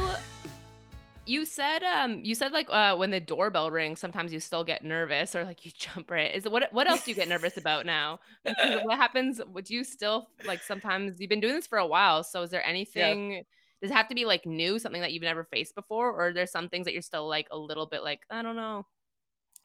[1.26, 4.82] you said um you said like uh when the doorbell rings sometimes you still get
[4.82, 6.34] nervous or like you jump right.
[6.34, 8.20] Is what what else do you get nervous about now?
[8.44, 12.22] Because what happens would you still like sometimes you've been doing this for a while
[12.24, 13.42] so is there anything
[13.82, 16.32] does it have to be like new something that you've never faced before or are
[16.32, 18.86] there some things that you're still like a little bit like I don't know.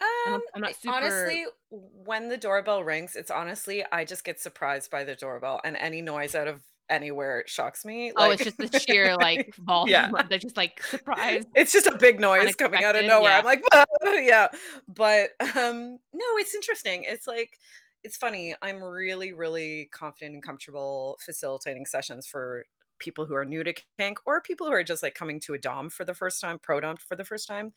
[0.02, 4.24] I'm Um, not- I'm not super- honestly, when the doorbell rings, it's honestly I just
[4.26, 8.12] get surprised by the doorbell, and any noise out of anywhere it shocks me.
[8.16, 9.92] Oh, it's just the sheer like volume.
[9.92, 10.24] Yeah.
[10.30, 11.48] They're just like surprised.
[11.56, 13.32] it's just a big noise coming out of nowhere.
[13.32, 13.40] yeah.
[13.40, 14.48] I'm like, "Ah," yeah,
[14.88, 17.04] but um, no, it's interesting.
[17.06, 17.58] It's like
[18.04, 18.56] it's funny.
[18.62, 22.66] I'm really, really confident and comfortable facilitating sessions for
[23.00, 25.58] people who are new to kink or people who are just like coming to a
[25.58, 27.74] dom for the first time, pro dom for the first time,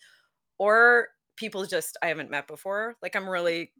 [0.58, 2.96] or people just I haven't met before.
[3.02, 3.72] Like I'm really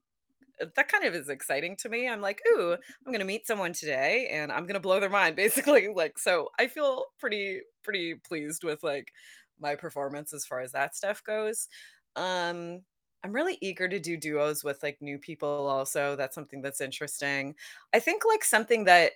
[0.58, 2.08] that kind of is exciting to me.
[2.08, 2.72] I'm like, ooh,
[3.06, 5.88] I'm gonna meet someone today and I'm gonna blow their mind, basically.
[5.88, 9.12] Like, so I feel pretty, pretty pleased with like
[9.58, 11.68] my performance as far as that stuff goes.
[12.16, 12.82] Um,
[13.24, 16.16] I'm really eager to do duos with like new people also.
[16.16, 17.54] That's something that's interesting.
[17.92, 19.12] I think like something that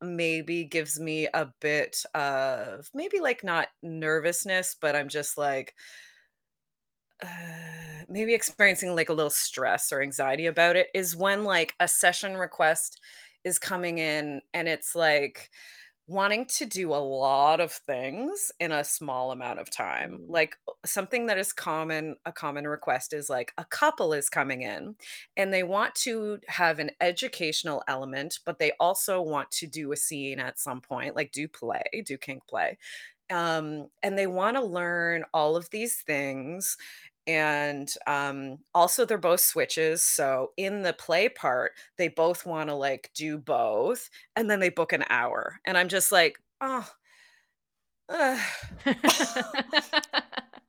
[0.00, 5.74] maybe gives me a bit of maybe like not nervousness, but I'm just like
[7.22, 7.28] uh,
[8.08, 12.36] maybe experiencing like a little stress or anxiety about it is when like a session
[12.36, 13.00] request
[13.44, 15.50] is coming in and it's like
[16.06, 20.24] wanting to do a lot of things in a small amount of time.
[20.26, 24.62] Like uh, something that is common, a common request is like a couple is coming
[24.62, 24.96] in
[25.36, 29.96] and they want to have an educational element, but they also want to do a
[29.96, 32.78] scene at some point, like do play, do kink play.
[33.30, 36.78] Um, and they want to learn all of these things
[37.28, 42.74] and um also they're both switches so in the play part they both want to
[42.74, 46.88] like do both and then they book an hour and i'm just like oh
[48.08, 48.38] uh,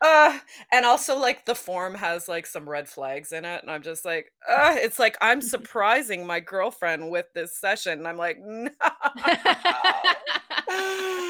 [0.02, 0.38] uh,
[0.72, 4.06] and also like the form has like some red flags in it and i'm just
[4.06, 8.70] like uh, it's like i'm surprising my girlfriend with this session and i'm like no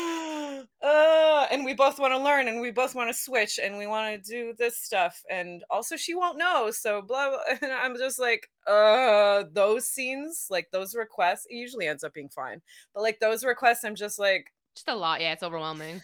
[0.82, 3.86] uh, and we both want to learn and we both want to switch and we
[3.88, 7.98] want to do this stuff and also she won't know so blah, blah and i'm
[7.98, 12.62] just like uh those scenes like those requests it usually ends up being fine
[12.94, 15.20] but like those requests i'm just like Just a lot.
[15.22, 16.02] Yeah, it's overwhelming.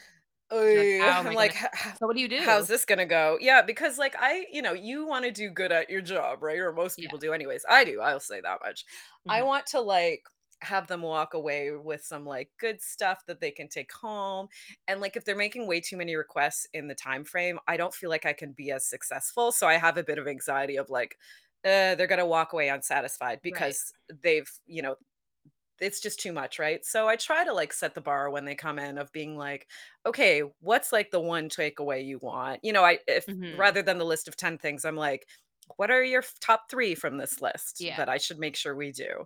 [0.52, 1.56] "Ugh," oh i'm like
[2.00, 2.42] So what do you do?
[2.44, 5.72] how's this gonna go yeah because like i you know you want to do good
[5.72, 7.06] at your job right or most Yeah.
[7.06, 8.86] people do anyways i do i'll say that much
[9.28, 9.46] i Mhm.
[9.46, 10.24] want to like
[10.62, 14.48] have them walk away with some like good stuff that they can take home
[14.88, 17.94] and like if they're making way too many requests in the time frame i don't
[17.94, 20.90] feel like i can be as successful so i have a bit of anxiety of
[20.90, 21.18] like
[21.66, 23.92] uh, they're gonna walk away unsatisfied because
[24.22, 24.96] they've you know
[25.82, 28.56] it's just too much right so i try to like set the bar when they
[28.56, 29.68] come in of being like
[30.06, 33.58] okay what's like the one takeaway you want you know i if Mhm.
[33.58, 35.28] rather than the list of 10 things i'm like
[35.78, 37.96] what are your top three from this list Yeah.
[37.96, 39.26] that i should make sure we do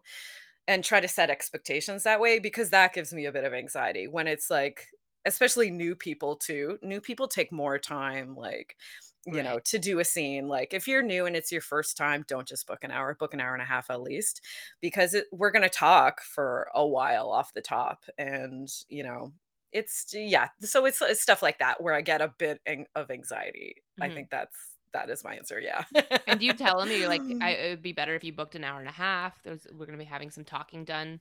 [0.69, 4.07] and try to set expectations that way because that gives me a bit of anxiety
[4.07, 4.87] when it's like
[5.25, 8.77] especially new people too new people take more time like
[9.25, 12.23] you know to do a scene like if you're new and it's your first time
[12.27, 14.41] don't just book an hour book an hour and a half at least
[14.81, 19.33] because it, we're going to talk for a while off the top and you know
[19.71, 23.11] it's yeah so it's, it's stuff like that where i get a bit ang- of
[23.11, 24.09] anxiety i Mhm.
[24.09, 25.83] think that's that is my answer yeah
[26.27, 28.55] And do you tell them you're like, I, it would be better if you booked
[28.55, 29.41] an hour and a half.
[29.43, 31.19] There's, we're gonna be having some talking done.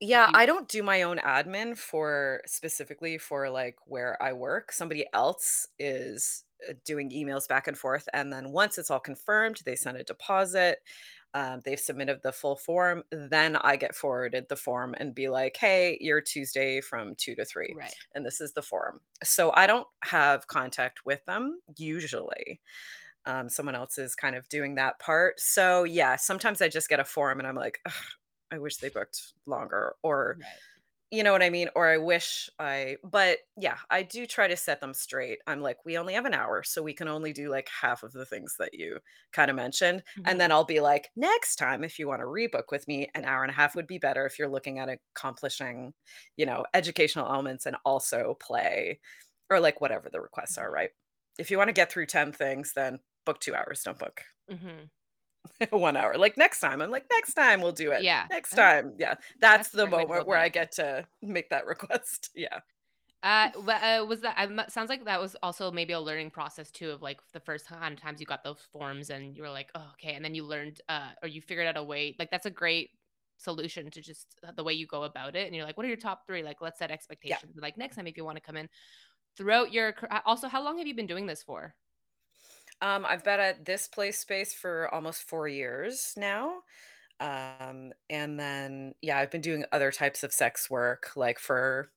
[0.00, 4.72] Yeah, you- I don't do my own admin for specifically for like where I work.
[4.72, 8.08] Somebody else is uh, doing emails back and forth.
[8.12, 10.78] And then once it's all confirmed, they send a deposit.
[11.34, 15.56] um, they've submitted the full form, then I get forwarded the form and be like,
[15.56, 17.94] hey, you're Tuesday from two to three, Right.
[18.14, 19.00] and this is the form.
[19.24, 22.60] So I don't have contact with them usually.
[23.26, 25.40] Um, someone else is kind of doing that part.
[25.40, 27.80] So yeah, sometimes I just get a form and I'm like,
[28.52, 30.62] I wish they booked longer, or Right.
[31.10, 31.68] you know what I mean?
[31.76, 35.40] Or I wish I, but yeah, I do try to set them straight.
[35.46, 38.12] I'm like, we only have an hour, so we can only do like half of
[38.12, 38.98] the things that you
[39.32, 40.04] kind of mentioned.
[40.24, 40.42] And Mhm.
[40.42, 43.42] then I'll be like, next time, if you want to rebook with me, an hour
[43.42, 45.92] and a half would be better if you're looking at accomplishing,
[46.38, 48.98] you know, educational elements and also play
[49.50, 50.90] or like whatever the requests are, right?
[51.38, 54.90] If you want to get through 10 things, then book two hours, don't book Mhm.
[55.70, 56.16] one hour.
[56.16, 58.02] Like next time, I'm like, next time we'll do it.
[58.02, 58.26] Yeah.
[58.30, 58.94] Next time.
[58.98, 59.14] Yeah.
[59.40, 62.30] That's That's the moment where I get to make that request.
[62.34, 62.60] Yeah.
[63.22, 64.34] Uh, uh, was that?
[64.36, 67.66] Um, sounds like that was also maybe a learning process too of like the first
[67.66, 70.34] kind of times you got those forms and you were like, oh, okay, and then
[70.34, 72.16] you learned, uh, or you figured out a way.
[72.18, 72.90] Like that's a great
[73.36, 75.46] solution to just the way you go about it.
[75.46, 76.42] And you're like, what are your top three?
[76.42, 76.90] Like, let's set
[77.22, 77.38] Yeah.
[77.38, 77.56] expectations.
[77.60, 78.68] Like next time, if you want to come in,
[79.36, 79.94] throughout your.
[80.10, 81.74] uh, Also, how long have you been doing this for?
[82.82, 86.62] Um, I've been at this play space for almost four years now.
[87.20, 91.92] Um, and then yeah, I've been doing other types of sex work like for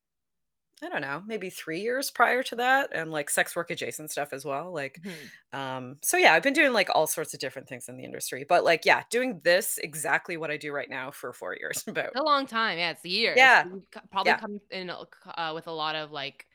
[0.84, 4.34] I don't know, maybe three years prior to that, and like sex work adjacent stuff
[4.34, 4.74] as well.
[4.74, 5.32] Like, Mhm.
[5.54, 8.46] um, so yeah, I've been doing like all sorts of different things in the industry.
[8.48, 12.16] But like, yeah, doing this exactly what I do right now for four years about.
[12.16, 12.78] A long time.
[12.78, 13.52] Yeah, it's years.
[13.52, 13.64] Yeah.
[13.64, 14.36] So you've probably Yeah.
[14.36, 16.48] come in uh, with a lot of like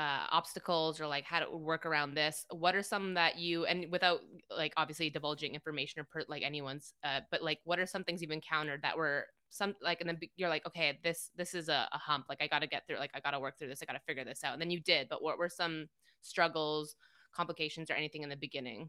[0.00, 3.84] uh obstacles or like how to work around this what are some that you and
[3.90, 4.20] without
[4.56, 8.22] like obviously divulging information or per, like anyone's uh but like what are some things
[8.22, 11.86] you've encountered that were some like and then you're like okay this this is a,
[11.92, 14.00] a hump like i gotta get through like i gotta work through this i gotta
[14.06, 15.86] figure this out and then you did but what were some
[16.22, 16.94] struggles
[17.34, 18.88] complications or anything in the beginning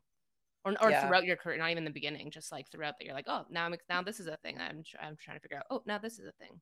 [0.64, 1.02] or, or Yeah.
[1.02, 3.66] throughout your career not even the beginning just like throughout that you're like oh now
[3.66, 5.98] i'm now this is a thing i'm, tr- I'm trying to figure out oh now
[5.98, 6.62] this is a thing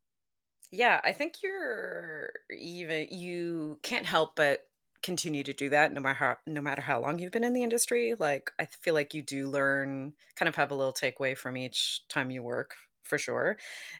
[0.72, 4.68] Yeah, I think you're even you can't help but
[5.02, 7.64] continue to do that no matter how no matter how long you've been in the
[7.64, 8.16] industry.
[8.18, 12.02] Like I feel like you do learn kind of have a little takeaway from each
[12.10, 13.58] time you work for sure.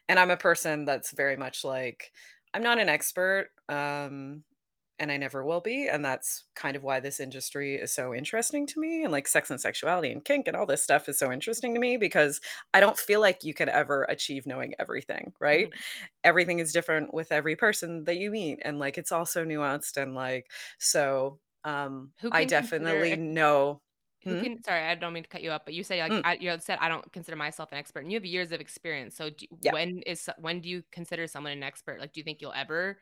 [0.08, 2.12] And I'm a person that's very much like
[2.54, 3.50] I'm not an expert.
[3.68, 4.44] Um
[5.00, 5.88] and I never will be.
[5.88, 9.02] And that's kind of why this industry is so interesting to me.
[9.02, 11.80] And like sex and sexuality and kink and all this stuff is so interesting to
[11.80, 12.40] me because
[12.74, 15.68] I don't feel like you can ever achieve knowing everything, right?
[15.68, 15.80] Mhm.
[16.24, 20.14] everything is different with every person that you meet and like it's also nuanced and
[20.14, 23.82] like so um who i can consider definitely know
[24.28, 24.36] Who Hmm?
[24.36, 24.62] can?
[24.62, 26.54] Sorry, I don't mean to cut you up, but you say like Mm, I, you
[26.60, 29.16] said I don't consider myself an expert, and you have years of experience.
[29.16, 32.00] So do, yeah when is when do you consider someone an expert?
[32.00, 32.98] Like, do you think you'll ever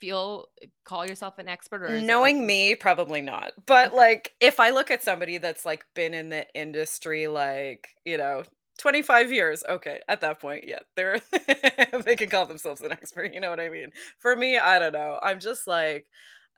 [0.00, 0.46] feel
[0.84, 3.52] call yourself an expert, or it like knowing me probably not.
[3.66, 7.88] But okay, like if i look at somebody that's like been in the industry like
[8.04, 8.42] you know
[8.78, 11.20] 25 years okay at that point yeah they're
[12.04, 13.90] they can call themselves an expert you know what i mean?
[14.18, 15.18] For me i don't know.
[15.22, 16.06] I'm just like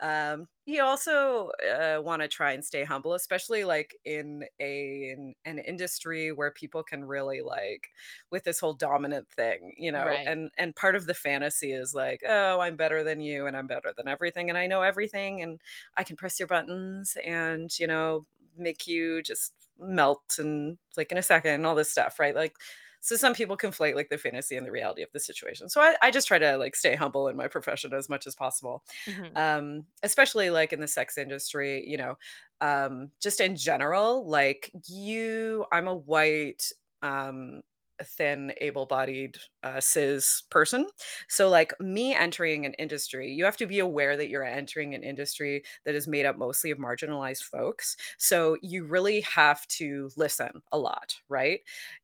[0.00, 5.34] um you also uh, want to try and stay humble especially like in a in
[5.44, 7.88] an industry where people can really like
[8.30, 10.26] with this whole dominant thing you know right?
[10.26, 13.66] and and part of the fantasy is like oh i'm better than you and i'm
[13.66, 15.60] better than everything and i know everything and
[15.96, 18.24] i can press your buttons and you know
[18.56, 22.54] make you just melt and like in a second and all this stuff right like
[23.00, 25.68] so some people conflate like the fantasy and the reality of the situation.
[25.68, 28.34] So I, I just try to like stay humble in my profession as much as
[28.34, 28.82] possible.
[29.06, 32.16] Hmm um especially like in the sex industry you know
[32.60, 36.72] um just in general like you i'm a white
[37.02, 37.60] um
[38.04, 40.86] thin able-bodied uh, cis person.
[41.28, 45.02] So like me entering an industry you have to be aware that you're entering an
[45.02, 47.96] industry that is made up mostly of marginalized folks.
[48.18, 51.60] So you really have to listen a lot right?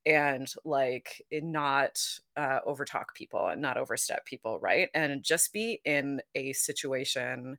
[0.06, 2.02] And like not
[2.36, 4.88] uh, overtalk people and not overstep people right?
[4.94, 7.58] And just be in a situation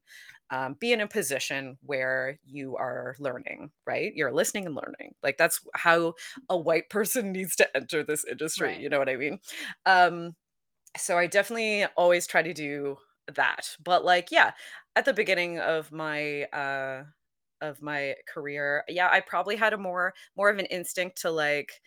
[0.52, 5.38] um, be in a position where you are learning right you're listening and learning like
[5.38, 6.14] that's how
[6.50, 8.80] a white person needs to enter this industry Right.
[8.80, 9.40] you know what i mean
[9.86, 10.36] um
[10.98, 12.98] so i definitely always try to do
[13.36, 14.52] that but like yeah
[14.96, 17.04] at the beginning of my uh
[17.62, 21.82] of my career yeah i probably had a more more of an instinct to like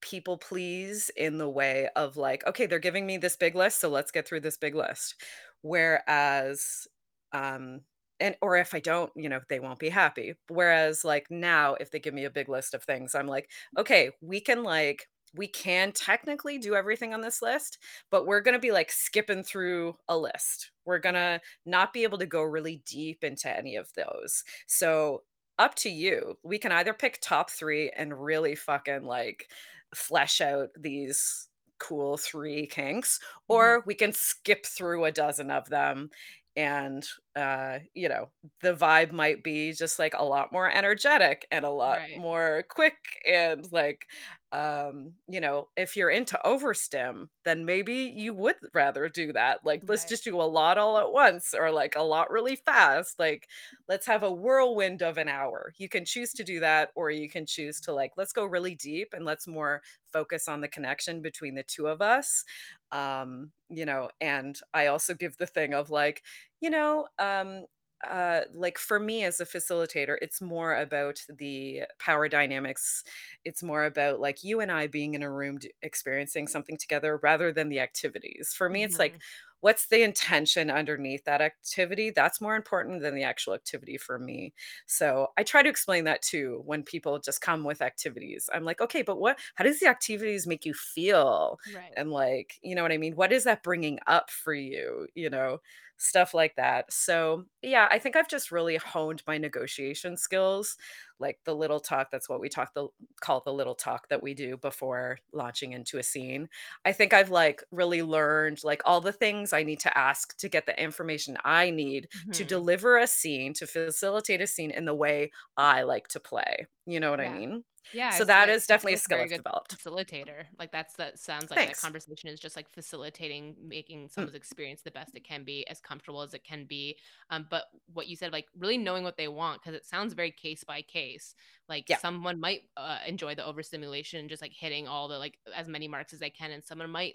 [0.00, 3.88] people please in the way of like, okay, they're giving me this big list, so
[3.88, 5.14] let's get through this big list.
[5.62, 6.88] Whereas,
[7.32, 7.82] um,
[8.20, 10.34] and or if I don't, you know, they won't be happy.
[10.48, 14.10] Whereas like now, if they give me a big list of things, I'm like, okay,
[14.20, 17.78] we can like we can technically do everything on this list,
[18.10, 20.72] but we're going to be like skipping through a list.
[20.84, 24.44] We're going to not be able to go really deep into any of those.
[24.66, 25.22] So
[25.58, 26.38] up to you.
[26.42, 29.48] We can either pick top 3 and really fucking, like,
[29.94, 33.18] flesh out these cool 3 kinks,
[33.48, 33.72] Mhm.
[33.72, 36.10] or we can skip through a dozen of them
[36.56, 38.30] and, uh, you know,
[38.60, 42.14] the vibe might be just, like, a lot more energetic and a lot Right.
[42.14, 42.96] more quick
[43.26, 44.06] and, like,
[44.52, 49.60] um, you know, if you're into overstim, then maybe you would rather do that.
[49.64, 50.06] Like, let's Right.
[50.06, 53.18] just do a lot all at once or, like, a lot really fast.
[53.18, 53.48] Like,
[53.88, 55.72] let's have a whirlwind of an hour.
[55.78, 58.74] You can choose to do that, or you can choose to, like, let's go really
[58.74, 59.82] deep and let's more
[60.12, 62.44] focus on the connection between the 2 of us.
[62.92, 66.22] Um, you know, and I also give the thing of, like,
[66.60, 67.66] you know, um,
[68.06, 73.04] uh, like, for me as a facilitator, it's more about the power dynamics.
[73.44, 77.52] It's more about, like, you and I being in a room experiencing something together rather
[77.52, 78.52] than the activities.
[78.56, 79.22] For me, it's like, Mhm.
[79.62, 82.10] What's the intention underneath that activity?
[82.10, 84.54] That's more important than the actual activity for me.
[84.86, 88.50] So, I try to explain that too when people just come with activities.
[88.54, 91.98] I'm like, "Okay, but what how does the activities make you feel?" Right.
[91.98, 93.16] And, like, you know what I mean?
[93.16, 95.60] "What is that bringing up for you?" You know?
[96.04, 96.92] Stuff like that.
[96.92, 100.76] So, yeah, I think I've just really honed my negotiation skills,
[101.20, 102.88] like the little talk, that's what we talk the
[103.20, 106.48] call the little talk that we do before launching into a scene.
[106.84, 110.48] I think I've, like, really learned, like, all the things I need to ask to
[110.48, 112.44] get the information I need to Mhm.
[112.44, 116.66] deliver a scene, to facilitate a scene in the way I like to play.
[116.84, 117.62] You know what I mean?
[117.90, 119.76] Yeah, So that like is definitely a skill I've developed.
[119.76, 120.46] facilitator.
[120.58, 124.26] Like, that's that sounds like that conversation is just, like, facilitating, making Mm.
[124.26, 126.98] someone's experience the best it can be, as comfortable as it can be.
[127.30, 130.30] Um, but what you said, like, really knowing what they want, because it sounds very
[130.30, 131.34] case by case.
[131.68, 131.98] Like, Yeah.
[132.00, 136.12] someone might, uh, enjoy the overstimulation, just, like, hitting all the, like as many marks
[136.12, 137.14] as they can, and someone might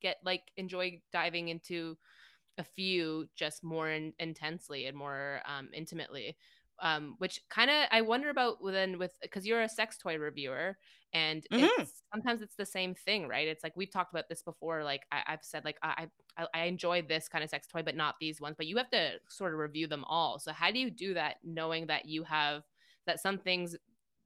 [0.00, 1.96] get, like enjoy diving into
[2.58, 6.36] a few just more in intensely and more, um, intimately.
[6.80, 10.78] Um, which kinda I wonder about w with because you're a sex toy reviewer,
[11.12, 11.86] and Mhm.
[11.86, 13.46] it's sometimes it's the same thing, right?
[13.48, 16.64] It's like we've talked about this before, like, I I've said, like, I I I
[16.64, 19.58] enjoy this kinda sex toy, but not these ones, but you have to sort of
[19.60, 20.38] review them all.
[20.38, 22.64] So how do you do that knowing that you have
[23.06, 23.76] that some things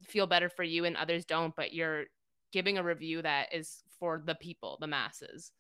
[0.05, 2.07] feel better for you and others don't, but you're
[2.53, 5.53] giving a review that is for the people, the masses?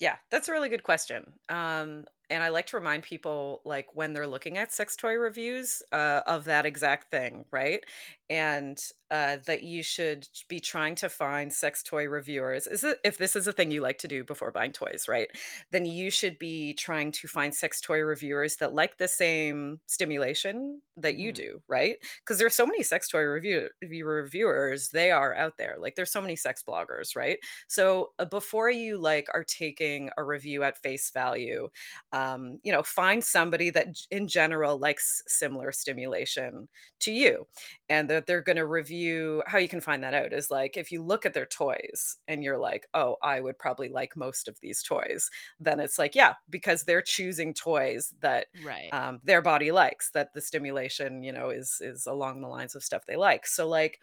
[0.00, 1.38] Yeah, that's a really good question.
[1.48, 5.82] Um, and I like to remind people, like, when they're looking at sex toy reviews,
[5.92, 7.84] uh, of that exact thing, right?
[8.30, 8.78] And,
[9.10, 13.34] uh, that you should be trying to find sex toy reviewers is it if this
[13.36, 15.28] is a thing you like to do before buying toys, right?
[15.70, 20.82] Then you should be trying to find sex toy reviewers that like the same stimulation
[20.96, 21.42] that you Mhm.
[21.44, 21.96] do, right?
[22.24, 26.10] 'Cause there's so many sex toy review review reviewers, they are out there, like, there's
[26.12, 27.38] so many sex bloggers, right?
[27.68, 31.68] So, uh, before you, like, are taking a review at face value,
[32.12, 36.68] um, you know, find somebody that in general likes similar stimulation
[37.00, 37.46] to you,
[37.88, 38.97] and that they're gonna review
[39.46, 42.42] how you can find that out is, like, if you look at their toys and
[42.44, 45.30] you're like, "Oh, I would probably like most of these toys,"
[45.60, 48.92] then it's like, yeah, because they're choosing toys that, Right.
[48.92, 52.84] um, their body likes, that the stimulation, you know, is is along the lines of
[52.84, 53.46] stuff they like.
[53.46, 54.00] So, like,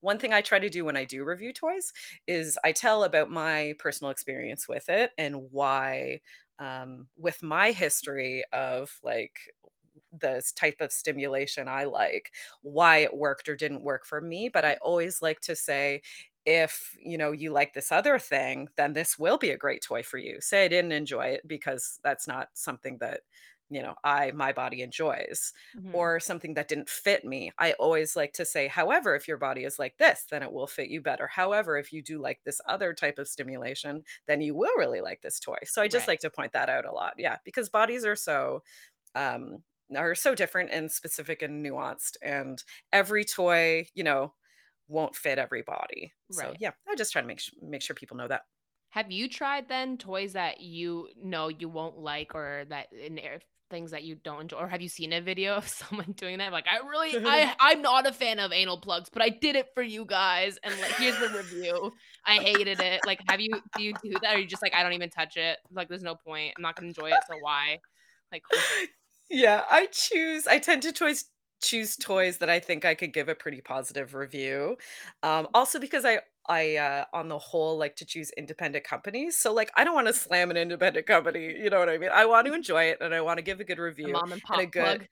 [0.00, 1.92] one thing I try to do when I do review toys
[2.26, 6.20] is I tell about my personal experience with it and why,
[6.58, 9.38] um, with my history of, like,
[10.20, 14.64] this type of stimulation I like, why it worked or didn't work for me, but
[14.64, 16.02] I always like to say,
[16.44, 20.02] "If, you know, you like this other thing, then this will be a great toy
[20.02, 23.22] for you." Say I didn't enjoy it because that's not something that,
[23.70, 26.00] you know, I my body enjoys, Mhm.
[26.00, 27.52] or something that didn't fit me.
[27.58, 30.66] I always like to say, "However, if your body is like this, then it will
[30.66, 31.26] fit you better.
[31.28, 35.22] However, if you do like this other type of stimulation, then you will really like
[35.22, 36.08] this toy." So I just Right.
[36.08, 38.62] like to point that out a lot, yeah, because bodies are so,
[39.14, 39.64] um,
[39.94, 42.62] are so different and specific and nuanced, and
[42.92, 44.34] every toy, you know,
[44.88, 46.12] won't fit every body.
[46.30, 48.42] So, yeah, I just try to make make sure people know that.
[48.90, 53.20] Have you tried then toys that you know you won't like or that in
[53.68, 54.58] things that you don't enjoy?
[54.58, 56.52] Or have you seen a video of someone doing that?
[56.52, 59.66] Like, "I really I I'm not a fan of anal plugs, but I did it
[59.74, 61.92] for you guys, and, like, here's the review.
[62.24, 64.34] I hated it." Like, have you do you do that?
[64.34, 65.58] Or you're just like, "I don't even touch it.
[65.70, 66.54] Like, there's no point.
[66.56, 67.80] I'm not gonna enjoy it, so why?"
[68.32, 68.42] Like,
[69.30, 71.24] Yeah, I choose I tend to choice
[71.62, 74.76] choose toys that I think I could give a pretty positive review.
[75.22, 79.36] Um, also because I I, uh, on the whole, like to choose independent companies.
[79.36, 82.10] So, like, I don't wanna slam an independent company, you know what I mean?
[82.10, 84.42] I want to enjoy it, and I wanna give a good The review mom and
[84.52, 85.08] and a pop good plug.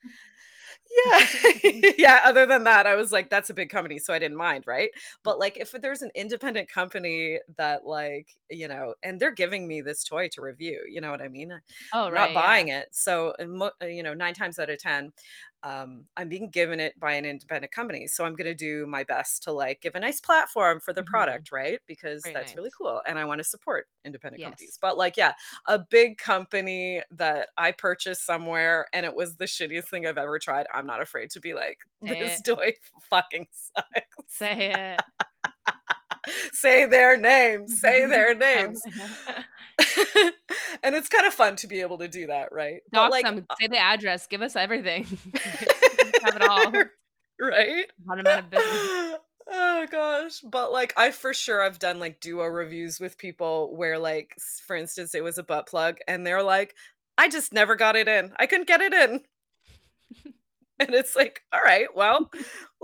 [0.95, 1.27] Yeah.
[1.99, 4.65] Yeah, other than that, I was like, "That's a big company," so I didn't mind,
[4.67, 4.91] right?
[5.23, 9.81] But, like, if there's an independent company that, like, you know and they're giving me
[9.81, 11.53] this toy to review, you know what I mean?
[11.53, 11.61] I'm
[11.93, 12.59] Oh, not right, yeah.
[12.59, 12.89] buying it.
[12.93, 15.13] So, uh, you know, 9 times out of 10,
[15.65, 18.07] um, I'm being given it by an independent company.
[18.07, 21.03] So I'm going to do my best to like give a nice platform for the
[21.03, 21.07] Mhm.
[21.11, 21.81] product, right?
[21.87, 23.01] Because Very that's really cool.
[23.07, 24.79] And I want to support independent companies.
[24.81, 25.33] But like, yeah,
[25.67, 30.39] a big company that I purchased somewhere and it was the shittiest thing I've ever
[30.39, 30.67] tried.
[30.75, 32.43] I'm not afraid to be like, Say this it.
[32.43, 32.75] toy
[33.11, 33.89] fucking sucks.
[34.27, 35.01] Say it.
[36.53, 38.11] Say their names, say mm-hmm.
[38.11, 38.83] their names.
[40.83, 42.83] And it's kind of fun to be able to do that, right?
[42.93, 43.47] Dox like, them.
[43.49, 44.27] Uh say the address.
[44.27, 45.05] Give us everything.
[46.23, 46.73] Have it all.
[47.41, 47.87] right?
[48.05, 49.15] Bottom out of business.
[49.53, 53.99] oh gosh but like i for sure i've done like duo reviews with people where
[53.99, 54.35] like
[54.67, 56.75] for instance it was a butt plug and they're like
[57.19, 59.21] i just never got it in i couldn't get it in
[60.81, 62.31] and it's like all right well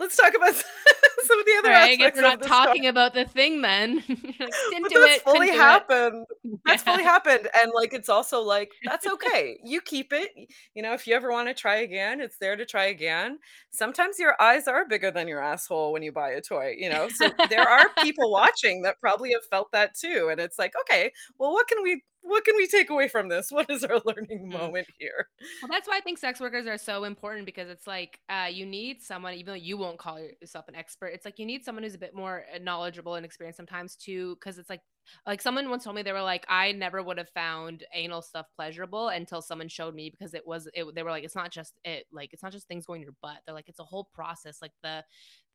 [0.01, 0.55] let's talk about
[1.27, 4.03] some of the other right, I guess we're not talking about the thing then.
[4.41, 5.23] Like, but that's it.
[5.23, 5.59] fully do it.
[5.59, 6.27] happened
[6.65, 10.31] that's fully happened and like it's also like that's okay you keep it
[10.75, 13.39] you know if you ever want to try again it's there to try again
[13.71, 17.09] sometimes your eyes are bigger than your asshole when you buy a toy you know
[17.09, 21.13] so there are people watching that probably have felt that too and it's like okay
[21.39, 24.49] well what can we what can we take away from this what is our learning
[24.51, 24.53] Mm.
[24.53, 25.29] moment here
[25.63, 28.65] Well, that's why I think sex workers are so important because it's like uh, you
[28.67, 31.83] need someone, even though you won't call yourself an expert, it's like you need someone
[31.83, 34.37] who's a bit more uh, knowledgeable and experienced sometimes too.
[34.37, 34.83] Because it's like,
[35.27, 38.47] like someone once told me they were like, I never would have found anal stuff
[38.57, 41.75] pleasurable until someone showed me because it was, it, they were like, it's not just
[41.85, 43.39] it, like it's not just things going in your butt.
[43.45, 45.05] They're like, it's a whole process, like the,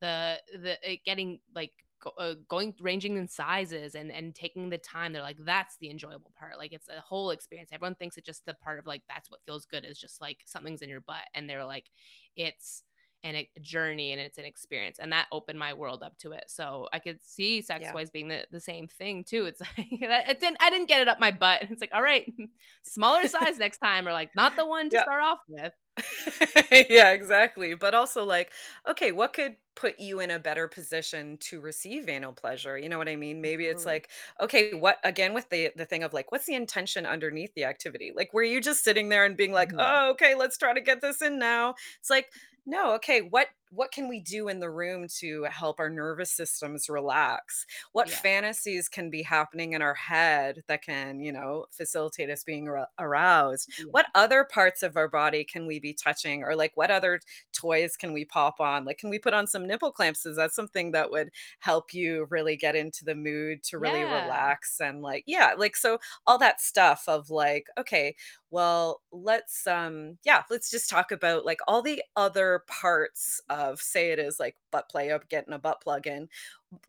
[0.02, 1.72] the, the getting like
[2.02, 5.90] go, uh, going ranging in sizes and and taking the time they're like that's the
[5.90, 9.02] enjoyable part like it's a whole experience everyone thinks it's just the part of like
[9.10, 11.90] that's what feels good is just like something's in your butt and they're like
[12.36, 12.84] it's
[13.26, 16.46] an a journey and it's an experience and that opened my world up to it
[16.48, 17.92] so i could see sex Yeah.
[17.92, 21.08] toys being the, the same thing too it's like it didn't i didn't get it
[21.08, 22.32] up my butt And it's like all right
[22.84, 25.06] smaller size next time or like not the one to Yeah.
[25.06, 25.74] start off with
[26.90, 27.74] yeah, exactly.
[27.74, 28.52] But also, like,
[28.88, 32.78] okay, what could put you in a better position to receive anal pleasure?
[32.78, 33.42] You know what I mean?
[33.42, 33.86] Maybe it's Absolutely.
[33.86, 34.10] like,
[34.42, 38.12] okay, what again with the the thing of like, what's the intention underneath the activity?
[38.16, 39.80] Like, were you just sitting there and being like, Mhm.
[39.80, 41.76] oh, okay, let's try to get this in now?
[42.00, 42.28] It's like,
[42.66, 46.90] no, okay, what what can we do in the room to help our nervous systems
[46.90, 47.66] relax?
[47.92, 48.16] What Yeah.
[48.22, 52.88] fantasies can be happening in our head that can, you know, facilitate us being ar-
[53.00, 53.70] aroused?
[53.78, 53.86] Yeah.
[53.92, 57.20] what other parts of our body can we be touching or like what other
[57.54, 60.52] toys can we pop on like can we put on some nipple clamps is that
[60.52, 64.24] something that would help you really get into the mood to really Yeah.
[64.24, 68.16] relax and like yeah like so all that stuff of like okay
[68.52, 74.12] well let's um yeah let's just talk about like all the other parts of say
[74.12, 76.28] it is like butt play up getting a butt plug in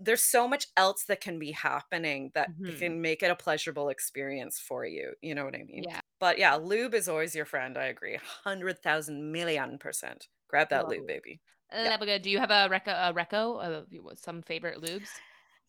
[0.00, 2.76] there's so much else that can be happening that Mhm.
[2.76, 6.38] can make it a pleasurable experience for you you know what i mean yeah but
[6.38, 7.76] yeah, lube is always your friend.
[7.76, 8.14] I agree.
[8.14, 10.28] 100,000 million percent.
[10.48, 11.42] Grab that lube, baby.
[11.70, 12.18] Uh, Yeah.
[12.18, 12.88] Do you have a reco?
[13.10, 13.62] A reco?
[14.12, 15.20] Uh, some favorite lubes?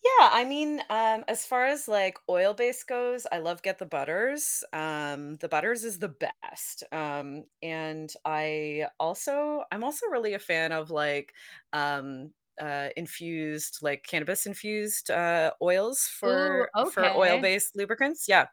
[0.03, 3.85] Yeah, I mean, um, as far as like oil base goes, I love Get the
[3.85, 4.63] Butters.
[4.71, 6.83] Um, the Butters is the best.
[6.91, 11.33] Um, and I also, I'm also really a fan of like
[11.73, 17.39] um uh infused like cannabis infused uh oils for Ooh, for oil okay.
[17.39, 18.25] based lubricants.
[18.27, 18.47] Yeah.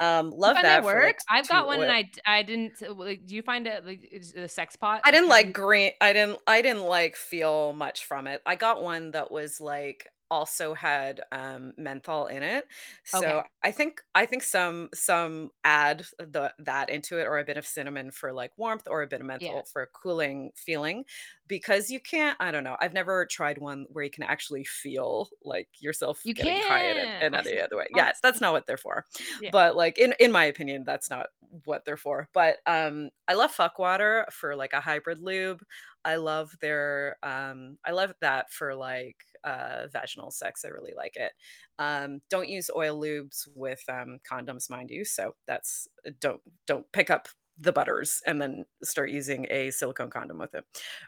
[0.00, 1.00] Um You love find that for work?
[1.00, 1.92] like I've got one, and oil.
[1.92, 2.82] I I didn't.
[2.82, 5.04] uh, Like, do you find it like is it a sex pot?
[5.04, 5.92] I didn't like green.
[6.00, 6.38] I didn't.
[6.46, 8.40] I didn't like feel much from it.
[8.46, 12.66] I got one that was like also had um menthol in it.
[13.04, 13.50] So Okay.
[13.62, 17.66] I think I think some some add the that into it or a bit of
[17.66, 19.54] cinnamon for like warmth or a bit of Yeah.
[19.54, 21.04] menthol for a cooling feeling
[21.46, 22.76] because you can't I don't know.
[22.80, 26.98] I've never tried one where you can actually feel like yourself You getting high in
[26.98, 27.86] it in I any other way.
[27.90, 29.04] Yes, that's not what they're for
[29.38, 29.50] Yeah.
[29.50, 31.28] but like in in my opinion that's not
[31.64, 35.62] what they're for but um i love fuck water for like a hybrid lube
[36.04, 41.16] i love their um i love that for like uh vaginal sex i really like
[41.16, 41.32] it.
[41.78, 45.88] Um don't use oil lubes with um condoms mind you so that's
[46.20, 47.28] don't don't pick up
[47.58, 50.64] the butters and then start using a silicone condom with it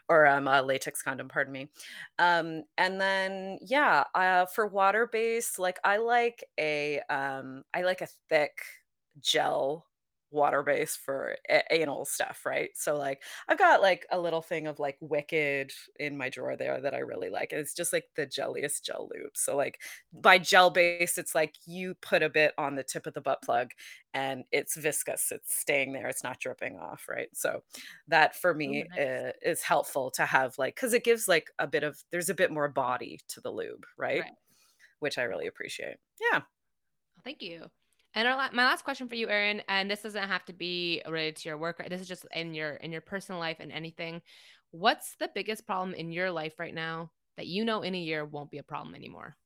[0.07, 1.69] or um a latex condom pardon me.
[2.19, 8.01] Um and then yeah uh for water based like i like a um i like
[8.01, 8.59] a thick
[9.19, 9.85] gel
[10.31, 14.67] water base for a- anal stuff right so like i've got like a little thing
[14.67, 18.25] of like wicked in my drawer there that i really like it's just like the
[18.25, 19.79] jelliest gel lube so like
[20.13, 23.41] by gel base it's like you put a bit on the tip of the butt
[23.41, 23.71] plug
[24.13, 27.61] and it's viscous it's staying there it's not dripping off right so
[28.07, 29.07] that for me Ooh, nice.
[29.07, 32.33] uh, is helpful to have like because it gives like a bit of there's a
[32.35, 34.31] bit more body to the lube right Right.
[34.99, 35.97] which i really appreciate
[36.31, 36.41] yeah
[37.23, 37.65] Thank you.
[38.17, 41.35] And our, my last question for you, Erin, and this doesn't have to be related
[41.35, 41.87] to your work.
[41.87, 44.23] This is just in your in your personal life and anything.
[44.71, 48.25] What's the biggest problem in your life right now that you know in a year
[48.25, 49.37] won't be a problem anymore?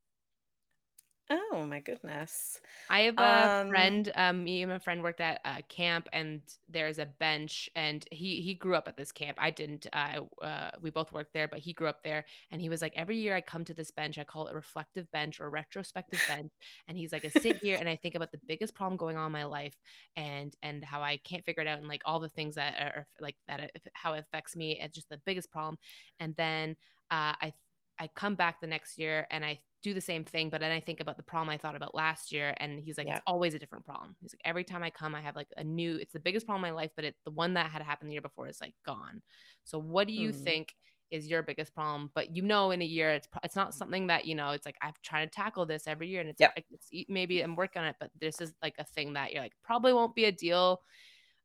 [1.34, 2.62] Oh my goodness.
[2.90, 4.12] I have a Um, friend.
[4.16, 8.42] Um, me and my friend worked at a camp, and there's a bench, and he
[8.42, 9.38] he grew up at this camp.
[9.42, 9.88] I didn't.
[9.94, 12.94] Uh, uh, we both worked there, but he grew up there, and he was like,
[12.98, 16.26] every year I come to this bench, I call it a reflective bench or retrospective
[16.28, 16.52] bench,
[16.88, 19.28] and he's like, I sit here and I think about the biggest problem going on
[19.28, 19.80] in my life,
[20.18, 23.00] and and how I can't figure it out, and like all the things that are
[23.02, 25.78] are, like that, how it affects me, it's just the biggest problem,
[26.20, 26.76] and then
[27.12, 27.54] uh, I
[28.00, 30.80] I come back the next year and I do the same thing, but then I
[30.80, 33.10] think about the problem I thought about last year, and he's like, Yeah.
[33.10, 34.16] it's always a different problem.
[34.22, 35.96] He's like, every time I come, I have like a new.
[35.96, 38.14] It's the biggest problem in my life, but it the one that had happened the
[38.14, 39.22] year before is like gone.
[39.64, 40.34] So, what do you Hmm.
[40.34, 40.76] think
[41.10, 42.12] is your biggest problem?
[42.16, 44.52] But you know, in a year, it's it's not something that you know.
[44.52, 46.56] It's like I've tried to tackle this every year, and it's Yep.
[46.56, 49.54] it's maybe I'm working on it, but this is like a thing that you're like
[49.64, 50.82] probably won't be a deal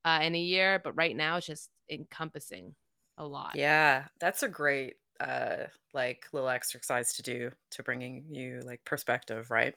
[0.05, 2.75] uh, in a year, but right now it's just encompassing
[3.19, 3.55] a lot.
[3.55, 9.51] Yeah, that's a great uh like little exercise to do to bringing you like perspective,
[9.51, 9.75] right?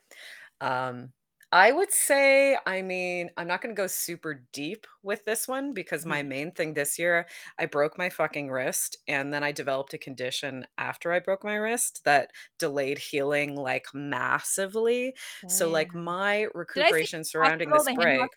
[0.61, 1.13] Um
[1.51, 5.73] I would say, I mean, I'm not going to go super deep with this one
[5.73, 6.05] because Mhm.
[6.05, 7.25] my main thing this year,
[7.57, 11.55] I broke my fucking wrist and then I developed a condition after I broke my
[11.55, 12.29] wrist that
[12.59, 15.15] delayed healing like massively.
[15.47, 18.33] So like my recuperation surrounding this break?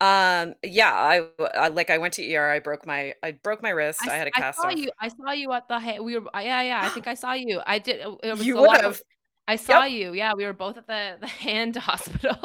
[0.00, 1.68] Um yeah, I.
[1.68, 4.36] like I went to ER, I broke my I broke my wrist, I had a
[4.36, 4.76] I cast saw off.
[4.76, 4.90] you.
[5.00, 6.82] I saw you at the ha- we were yeah yeah.
[6.82, 7.60] I think I saw you.
[7.66, 8.00] I did.
[8.22, 9.00] It was You would have.
[9.48, 9.90] I saw Yep.
[9.92, 10.12] you.
[10.12, 12.36] Yeah, we were both at the the hand hospital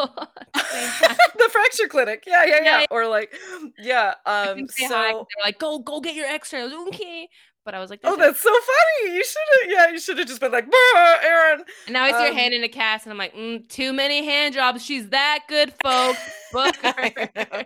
[0.53, 0.53] the
[1.37, 2.23] the fracture clinic.
[2.27, 2.85] Yeah, yeah, Yeah, yeah.
[2.91, 3.33] Or like,
[3.79, 4.13] yeah.
[4.25, 4.47] Um.
[4.53, 6.73] couldn't say hi 'cause So, they were like, "Go go get your X-ray." I was
[6.89, 7.27] okay,
[7.65, 9.15] but I was like, oh, that's so funny.
[9.15, 9.71] You should have.
[9.71, 11.63] Yeah, you should have just been like, "Bah, Erin.
[11.87, 13.93] And now I see your hand Um, in a cast, and I'm like, mm, too
[13.93, 14.83] many hand jobs.
[14.83, 16.19] She's that good, folks.
[16.51, 16.75] Book.
[16.83, 17.65] I.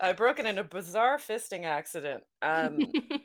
[0.00, 2.22] I broke it in a bizarre fisting accident.
[2.42, 2.78] Um.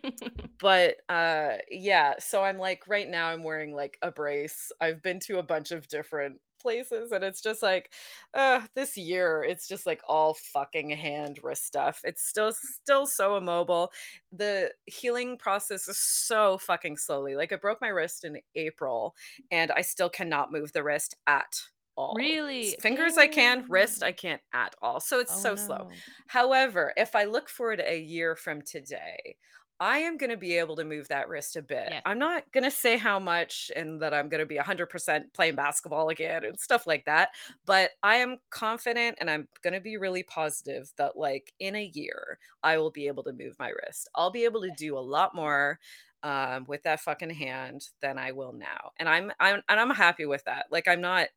[0.60, 5.20] but uh yeah so i'm like right now i'm wearing like a brace i've been
[5.20, 7.92] to a bunch of different places and it's just like
[8.34, 12.02] uh this year it's just like all fucking hand wrist stuff.
[12.04, 13.92] It's still still so immobile.
[14.32, 17.36] The healing process is so fucking slowly.
[17.36, 19.16] Like i broke my wrist in april
[19.52, 21.62] and i still cannot move the wrist at
[21.96, 22.14] all.
[22.16, 22.76] Really?
[22.80, 25.00] Fingers i can wrist i can't at all.
[25.00, 25.90] So it's Oh so slow.
[26.28, 29.38] However, if I look forward a year from today,
[29.80, 31.88] I am going to be able to move that wrist a bit.
[31.92, 32.02] Yes.
[32.06, 35.56] I'm not going to say how much and that I'm going to be 100% playing
[35.56, 37.30] basketball again and stuff like that,
[37.66, 41.92] but I am confident and I'm going to be really positive that like in a
[41.94, 44.10] year I will be able to move my wrist.
[44.16, 45.80] I'll be able to do a lot more
[46.24, 48.92] um with that fucking hand than I will now.
[48.98, 50.66] And I'm I'm and I'm happy with that.
[50.72, 51.28] Like I'm not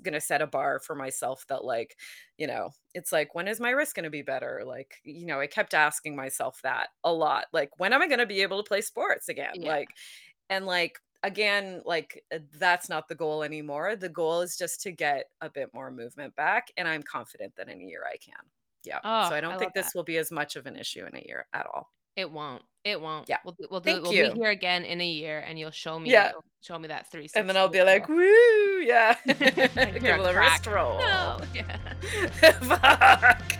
[0.00, 1.96] going to set a bar for myself that like
[2.38, 4.62] you know it's like when is my wrist going to be better?
[4.64, 8.18] Like you know i kept asking myself that a lot like when am i going
[8.18, 9.54] to be able to play sports again?
[9.54, 9.70] Yeah.
[9.70, 9.88] like
[10.50, 13.96] and like again like uh, that's not the goal anymore.
[13.96, 17.68] The goal is just to get a bit more movement back and i'm confident that
[17.68, 18.34] in a year i can.
[18.84, 18.98] Yeah.
[19.04, 19.84] Oh, so i I don't love think that.
[19.84, 22.62] this will be as much of an issue in a year at all It won't.
[22.84, 23.28] It won't.
[23.28, 23.38] Yeah.
[23.44, 24.24] We'll do, we'll do, Thank we'll you.
[24.24, 26.10] meet here again in a year, and you'll show me.
[26.10, 26.32] Yeah.
[26.62, 29.38] show me that three and then i'll be like woo yeah give
[30.04, 31.40] a a wrist roll no.
[31.52, 31.76] Yeah.
[32.60, 33.58] Fuck.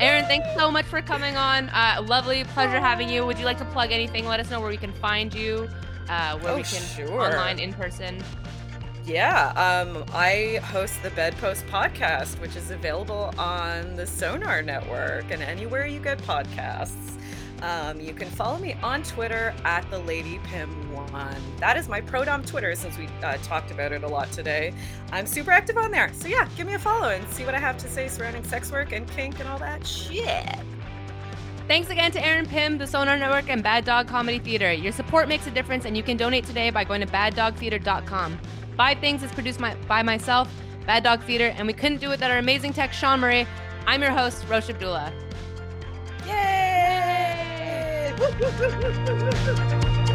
[0.00, 1.68] Erin, thanks so much for coming on.
[1.70, 3.26] Uh, lovely, pleasure having you.
[3.26, 4.26] Would you like to plug anything?
[4.26, 5.68] Let us know where we can find you,
[6.08, 7.20] uh, where Oh, we can sure.
[7.20, 8.22] online, in person.
[9.08, 15.42] Yeah, um, I host the Bedpost podcast, which is available on the Sonar Network and
[15.42, 17.18] anywhere you get podcasts.
[17.62, 21.42] Um, you can follow me on Twitter at the Lady Pim One.
[21.56, 24.74] That is my prodom Twitter since we uh, talked about it a lot today.
[25.10, 27.60] I'm super active on there, so yeah, give me a follow and see what I
[27.60, 30.54] have to say surrounding sex work and kink and all that shit.
[31.66, 34.70] Thanks again to Erin Pim, the Sonar Network, and Bad Dog Comedy Theater.
[34.70, 38.38] Your support makes a difference, and you can donate today by going to baddogtheater.com.
[38.78, 40.48] Five Things is produced my, by myself,
[40.86, 43.44] Bad Dog Theater, and we couldn't do it without our amazing tech, Sean Murray.
[43.88, 45.12] I'm your host, Rosh Abdullah.
[46.24, 48.14] Yay!